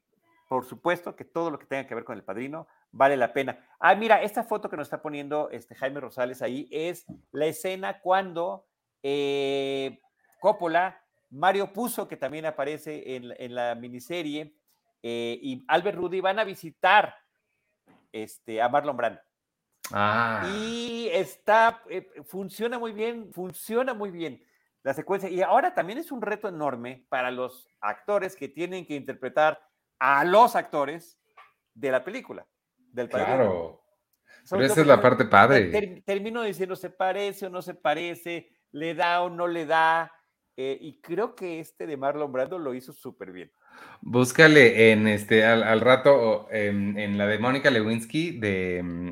[0.48, 3.58] por supuesto que todo lo que tenga que ver con el padrino vale la pena.
[3.80, 8.00] Ah, mira, esta foto que nos está poniendo este Jaime Rosales ahí es la escena
[8.00, 8.68] cuando
[9.02, 9.98] eh,
[10.38, 14.54] Coppola, Mario Puzo, que también aparece en, la miniserie,
[15.02, 17.16] eh, y Albert Rudy van a visitar
[18.12, 19.20] este, a Marlon Brando.
[19.92, 20.48] Ah.
[20.56, 24.42] Y está, eh, funciona muy bien, funciona muy bien
[24.82, 25.28] la secuencia.
[25.28, 29.60] Y ahora también es un reto enorme para los actores que tienen que interpretar
[29.98, 31.18] a los actores
[31.74, 33.82] de la película del Claro.
[34.48, 36.02] Pero esa es la parte padre.
[36.04, 38.50] termino diciendo, ¿se parece o no se parece?
[38.72, 40.12] ¿Le da o no le da?
[40.56, 43.52] Eh, y creo que este de Marlon Brando lo hizo súper bien.
[44.02, 49.08] Búscale en este al, rato en, la de Mónica Lewinsky de mm,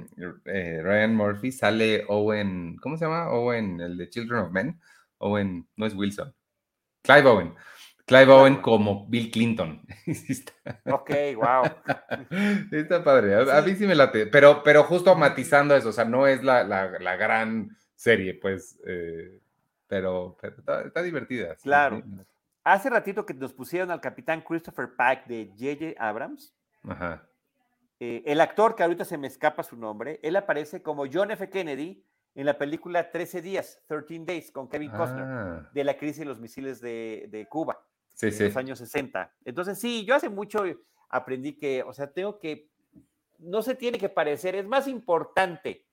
[0.47, 3.31] eh, Ryan Murphy sale Owen, ¿cómo se llama?
[3.31, 4.81] Owen, el de Children of Men.
[5.19, 6.35] Owen, no es Wilson.
[7.03, 7.55] Clive Owen.
[8.09, 9.83] Clive Owen como Bill Clinton.
[10.87, 11.63] ok, wow.
[12.73, 13.35] Está padre.
[13.35, 14.27] A, mí sí me late.
[14.27, 16.65] Pero, pero justo matizando eso, o sea, no es la,
[17.17, 18.79] gran serie, pues.
[18.87, 19.39] Eh,
[19.87, 21.57] pero, está, divertida.
[21.57, 22.03] Claro.
[22.73, 25.95] Hace ratito que nos pusieron al capitán Christopher Pike de J.J.
[25.99, 26.55] Abrams.
[26.83, 27.27] Ajá.
[27.99, 31.49] Eh, el actor, que ahorita se me escapa su nombre, él aparece como John F.
[31.49, 32.05] Kennedy
[32.35, 35.71] en la película 13 días, 13 Days, con Kevin Costner, ah.
[35.73, 37.79] de la crisis de los misiles de Cuba
[38.19, 39.33] sí, en los años 60.
[39.45, 40.65] Entonces, sí, yo hace mucho
[41.09, 42.71] aprendí que, o sea, tengo que,
[43.39, 45.87] no se tiene que parecer, es más importante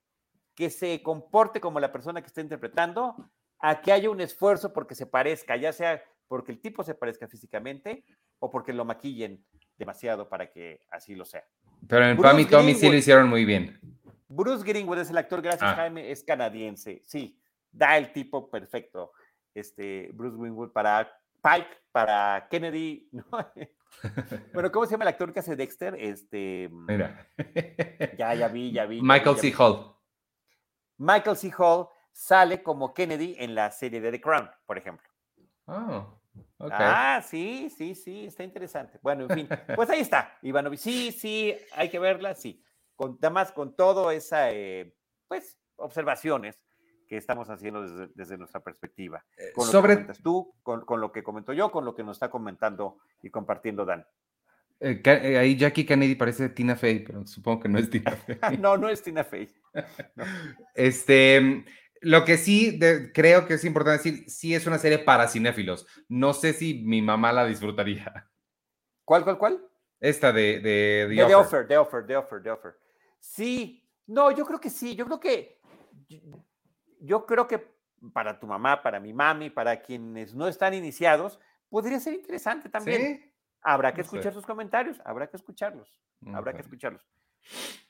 [0.55, 3.15] que se comporte como la persona que está interpretando
[3.59, 7.27] a que haya un esfuerzo porque se parezca, ya sea porque el tipo se parezca
[7.27, 8.03] físicamente
[8.39, 9.43] o porque lo maquillen
[9.77, 11.43] demasiado para que así lo sea.
[11.87, 13.79] Pero en Pam y Tommy sí lo hicieron muy bien.
[14.27, 15.75] Bruce Greenwood es el actor, gracias ah.
[15.75, 17.39] Jaime, es canadiense, sí,
[17.71, 19.11] da el tipo perfecto,
[19.53, 21.11] este Bruce Greenwood para
[21.41, 23.07] Pike para Kennedy.
[24.53, 25.95] bueno, ¿cómo se llama el actor que hace Dexter?
[25.97, 26.69] Este.
[26.71, 27.29] Mira.
[28.17, 29.01] Ya, ya vi, ya vi.
[29.01, 29.53] Michael C.
[29.57, 29.95] Hall.
[30.97, 31.53] Michael C.
[31.57, 35.07] Hall sale como Kennedy en la serie de The Crown, por ejemplo.
[35.65, 36.19] Oh,
[36.59, 38.99] Ah, sí, sí, sí, está interesante.
[39.01, 40.79] Bueno, en fin, pues ahí está, Ivanovic.
[40.79, 42.63] Sí, sí, hay que verla, sí.
[42.95, 44.93] Con, además, con todo esa, eh,
[45.27, 46.59] pues, observaciones
[47.07, 49.23] que estamos haciendo desde, nuestra perspectiva.
[49.53, 50.07] Con lo Sobre...
[50.07, 53.85] que tú, con, lo que comento yo, con lo que nos está comentando y compartiendo
[53.85, 54.05] Dan.
[54.79, 58.57] Eh, eh, ahí Jackie Kennedy parece Tina Fey, pero supongo que no es Tina Fey.
[58.57, 59.53] no, no es Tina Fey.
[60.73, 61.63] Este,
[62.05, 62.79] lo que sí
[63.15, 65.87] creo que es importante decir, sí es una serie para cinéfilos.
[66.07, 68.29] No sé si mi mamá la disfrutaría.
[69.03, 69.67] ¿Cuál, cuál, cuál?
[69.99, 71.67] Esta de, de, The, offer.
[71.67, 72.75] The Offer, The Offer, The Offer.
[73.19, 75.59] Sí, no, yo creo que sí, yo creo que
[76.99, 77.75] yo creo que
[78.13, 81.39] para tu mamá, para mi mami, para quienes no están iniciados,
[81.69, 83.33] podría ser interesante también.
[83.63, 85.99] Habrá que escuchar sus comentarios, habrá que escucharlos,
[86.31, 87.03] habrá que escucharlos.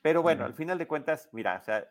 [0.02, 1.86] Pero bueno, al final de cuentas, mira, o sea,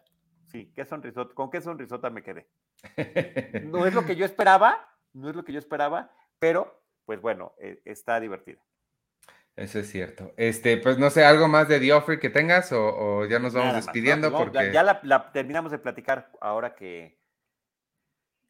[0.54, 2.46] sí, qué sonrisota, con qué sonrisota me quedé.
[3.64, 7.54] No es lo que yo esperaba, no es lo que yo esperaba, pero pues bueno,
[7.58, 8.60] e, está divertida.
[9.56, 10.32] Eso es cierto.
[10.36, 13.74] Este, pues no sé, algo más de The Offer que tengas o, ya nos vamos
[13.74, 17.18] despidiendo porque ya, la, terminamos de platicar ahora que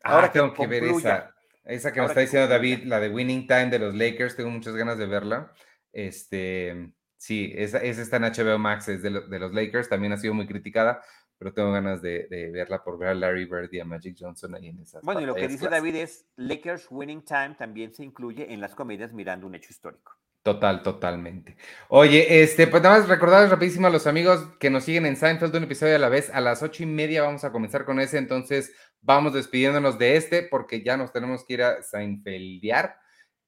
[0.02, 1.34] ah, ahora tengo que, ver esa,
[1.64, 4.74] esa que nos está diciendo David, la de Winning Time de los Lakers, tengo muchas
[4.74, 5.52] ganas de verla.
[5.92, 10.34] Este, sí, esa, esa está en HBO Max, es de, los Lakers, también ha sido
[10.34, 11.02] muy criticada,
[11.38, 14.68] pero tengo ganas de, verla por ver a Larry Bird y a Magic Johnson ahí
[14.68, 15.00] en esa.
[15.02, 18.74] Bueno, y lo que dice David es Lakers Winning Time también se incluye en las
[18.74, 20.12] comedias mirando un hecho histórico.
[20.44, 21.56] Total, totalmente.
[21.88, 25.56] Oye, este, pues nada más recordarles rapidísimo a los amigos que nos siguen en Seinfeld
[25.56, 26.28] un episodio a la vez.
[26.34, 30.42] A las ocho y media vamos a comenzar con ese, entonces vamos despidiéndonos de este
[30.42, 32.94] porque ya nos tenemos que ir a Seinfeldear.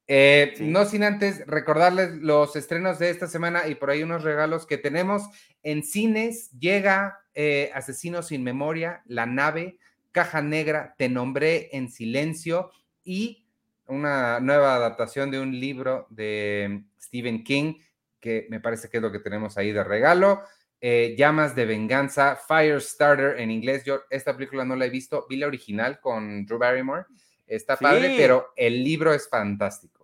[0.09, 4.65] Eh, no sin antes recordarles los estrenos de esta semana y por ahí unos regalos
[4.65, 5.23] que tenemos.
[5.63, 9.77] En cines llega eh, Asesino sin Memoria, La Nave,
[10.11, 12.71] Caja Negra, Te Nombré en Silencio
[13.03, 13.45] y
[13.87, 17.75] una nueva adaptación de un libro de Stephen King,
[18.19, 20.41] que me parece que es lo que tenemos ahí de regalo.
[20.79, 23.83] Eh, Llamas de Venganza, Firestarter en inglés.
[23.83, 27.05] Yo esta película no la he visto, vi la original con Drew Barrymore.
[27.45, 29.96] Está padre, pero el libro es fantástico.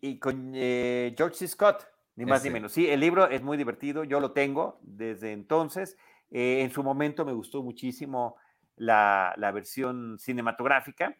[0.00, 1.48] Y, con eh, George C.
[1.48, 2.72] Scott, ni más ni menos.
[2.72, 5.96] Sí, el libro es muy divertido, yo lo tengo desde entonces.
[6.30, 8.36] Eh, en su momento me gustó muchísimo
[8.76, 11.16] la, versión cinematográfica.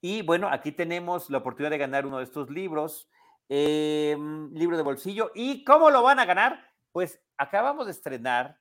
[0.00, 3.08] Y bueno, aquí tenemos la oportunidad de ganar uno de estos libros,
[3.48, 5.32] em, libro de bolsillo.
[5.34, 6.70] ¿Y cómo lo van a ganar?
[6.92, 8.60] Pues acabamos de estrenar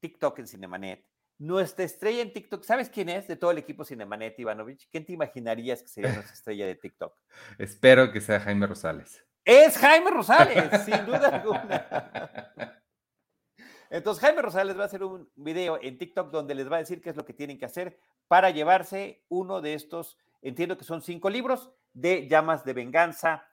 [0.00, 1.04] TikTok en Cinemanet.
[1.38, 4.88] Nuestra estrella en TikTok, ¿sabes quién es de todo el equipo Cinemanet, Ivanovich?
[4.90, 7.14] ¿Quién te imaginarías que sería nuestra estrella de TikTok?
[7.58, 9.22] Espero que sea Jaime Rosales.
[9.44, 12.52] Es Jaime Rosales, sin duda alguna.
[13.90, 17.02] Entonces, Jaime Rosales va a hacer un video en TikTok donde les va a decir
[17.02, 21.02] qué es lo que tienen que hacer para llevarse uno de estos, entiendo que son
[21.02, 23.46] cinco libros de Llamas de Venganza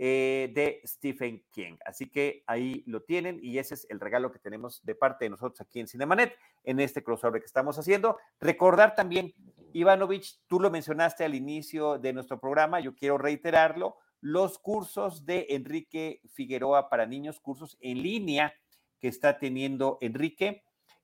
[0.00, 1.76] eh, de Stephen King.
[1.84, 5.30] Así que ahí lo tienen y ese es el regalo que tenemos de parte de
[5.30, 8.16] nosotros aquí en Cinemanet en este crossover que estamos haciendo.
[8.40, 9.34] Recordar también,
[9.72, 15.46] Ivanovich, tú lo mencionaste al inicio de nuestro programa, yo quiero reiterarlo, los cursos de
[15.50, 18.54] Enrique Figueroa para niños, cursos en línea
[19.00, 20.62] que está teniendo Enrique.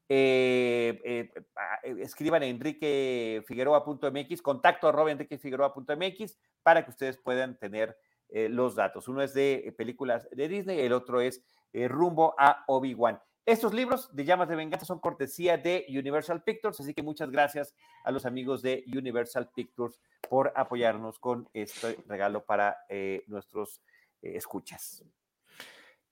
[0.09, 7.97] Eh, eh, ah, eh, escriban en enriquefigueroa.mx, contacto arroba enriquefigueroa.mx para que ustedes puedan tener
[8.31, 9.09] los datos.
[9.09, 13.20] Uno es de películas de Disney, el otro es rumbo a Obi-Wan.
[13.47, 17.75] Estos libros de llamas de venganza son cortesía de Universal Pictures, así que muchas gracias
[18.03, 20.01] a los amigos de Universal Pictures
[20.31, 22.79] por apoyarnos con este regalo para
[23.27, 23.83] nuestros
[24.22, 25.05] escuchas.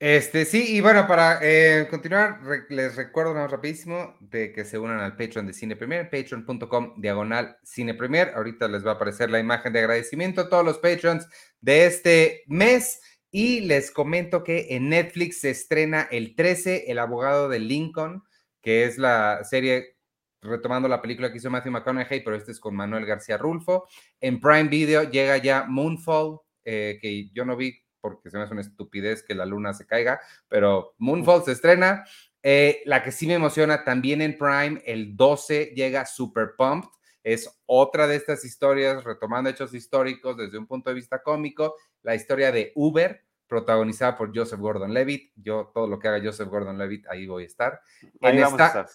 [0.04, 2.40] Este, sí, y bueno, para eh, continuar,
[2.70, 7.56] les recuerdo más rapidísimo de que se unan al Patreon de Cine Premier, patreon.com diagonal
[7.62, 8.32] Cine Premier.
[8.34, 11.28] Ahorita les va a aparecer la imagen de agradecimiento a todos los Patreons
[11.60, 13.00] de este mes.
[13.30, 18.24] Y les comento que en Netflix se estrena el 13, El abogado de Lincoln,
[18.60, 19.98] que es la serie
[20.40, 23.86] retomando la película que hizo Matthew McConaughey, pero este es con Manuel García Rulfo.
[24.20, 28.52] En Prime Video llega ya Moonfall, eh, que yo no vi porque se me hace
[28.52, 32.04] una estupidez que la luna se caiga, pero Moonfall se estrena.
[32.42, 36.90] Eh, la que sí me emociona también en Prime, el 12 llega Super Pumped.
[37.22, 42.16] Es otra de estas historias, retomando hechos históricos desde un punto de vista cómico, la
[42.16, 45.32] historia de Uber, protagonizada por Joseph Gordon-Levitt.
[45.36, 47.80] Yo, todo lo que haga Joseph Gordon-Levitt, ahí voy a estar.
[48.20, 48.88] en, Star,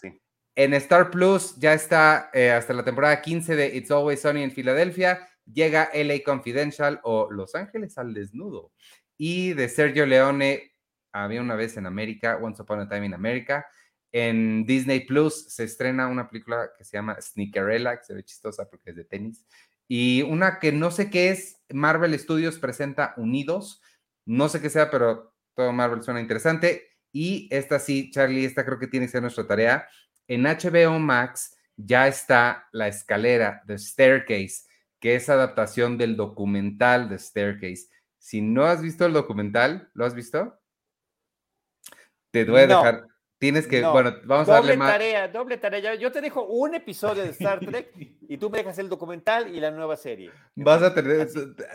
[0.55, 4.51] en Star Plus ya está eh, hasta la temporada 15 de It's Always Sunny en
[4.51, 5.25] Filadelfia.
[5.51, 8.71] Llega LA Confidential o Los Ángeles al desnudo
[9.17, 10.71] y de Sergio Leone,
[11.11, 13.65] había una vez en América, Once Upon a Time in America.
[14.11, 18.69] En Disney Plus se estrena una película que se llama Sneakerella, que se ve chistosa
[18.69, 19.45] porque es de tenis.
[19.87, 23.81] Y una que no sé qué es, Marvel Studios presenta Unidos.
[24.25, 26.83] No sé qué sea, pero todo Marvel suena interesante.
[27.11, 29.87] Y esta sí, Charlie, esta creo que tiene que ser nuestra tarea.
[30.27, 34.66] En HBO Max ya está La Escalera, The Staircase,
[34.99, 37.87] que es adaptación del documental The Staircase.
[38.17, 40.59] Si no has visto el documental, ¿lo has visto?
[42.31, 43.07] Te voy a dejar,
[43.39, 44.93] Tienes que, bueno, vamos a darle más.
[44.93, 45.93] tarea, doble tarea.
[45.93, 47.93] Yo te dejo un episodio de Star Trek
[48.29, 50.31] y tú me dejas el documental y la nueva serie.
[50.55, 51.27] Vas a tener.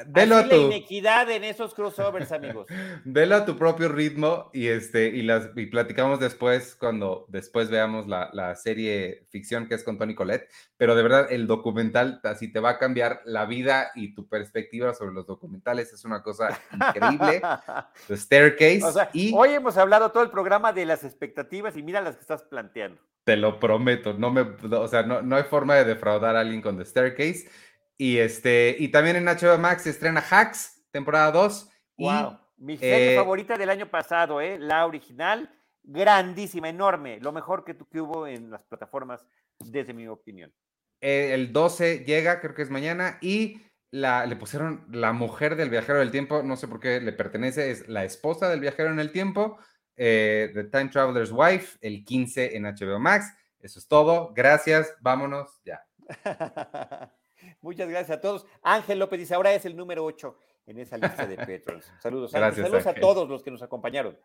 [0.06, 0.48] velo a tu.
[0.48, 2.66] la inequidad en esos crossovers, amigos.
[3.04, 8.06] Velo a tu propio ritmo y este y las y platicamos después cuando después veamos
[8.06, 10.48] la, la serie ficción que es con Tony Colette.
[10.76, 14.94] Pero de verdad, el documental así te va a cambiar la vida y tu perspectiva
[14.94, 15.92] sobre los documentales.
[15.92, 17.42] Es una cosa increíble.
[18.08, 19.08] The Staircase.
[19.12, 19.32] y...
[19.34, 23.00] Hoy hemos hablado todo el programa de las expectativas y mira las que estás planteando.
[23.24, 26.62] Te lo prometo, no me, o sea, no, no hay forma de defraudar a alguien
[26.62, 27.48] con The Staircase.
[27.96, 31.70] Y este, y también en HBO Max se estrena Hacks, temporada 2.
[31.98, 34.58] Wow, mi serie eh, favorita del año pasado, ¿eh?
[34.58, 35.50] la original,
[35.82, 39.24] grandísima, enorme, lo mejor que, que hubo en las plataformas,
[39.58, 40.52] desde mi opinión.
[41.00, 45.70] Eh, el 12 llega, creo que es mañana, y la, le pusieron la mujer del
[45.70, 49.00] viajero del tiempo, no sé por qué le pertenece, es la esposa del viajero en
[49.00, 49.58] el tiempo,
[49.96, 53.32] eh, The Time Traveler's Wife, el 15 en HBO Max.
[53.60, 54.32] Eso es todo.
[54.34, 54.94] Gracias.
[55.00, 55.84] Vámonos ya.
[57.60, 58.46] Muchas gracias a todos.
[58.62, 60.38] Ángel López dice, ahora es el número 8.
[60.66, 61.92] en esa lista de patrons.
[62.00, 64.18] Saludos, saludos a todos los que nos acompañaron.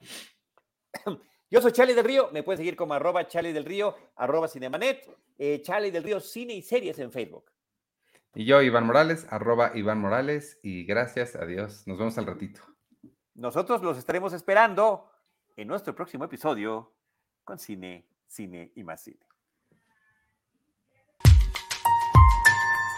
[1.50, 5.10] Yo soy Charlie del Río, me puedes seguir como arroba Charlie del Río, arroba Cinemanet,
[5.36, 7.50] eh, Charlie del Río Cine y Series en Facebook.
[8.34, 12.60] Y yo, Iván Morales, arroba Iván Morales, y gracias, adiós, nos vemos al ratito.
[13.34, 15.10] Nosotros los estaremos esperando
[15.56, 16.94] en nuestro próximo episodio
[17.42, 19.29] con Cine, Cine y más Cine.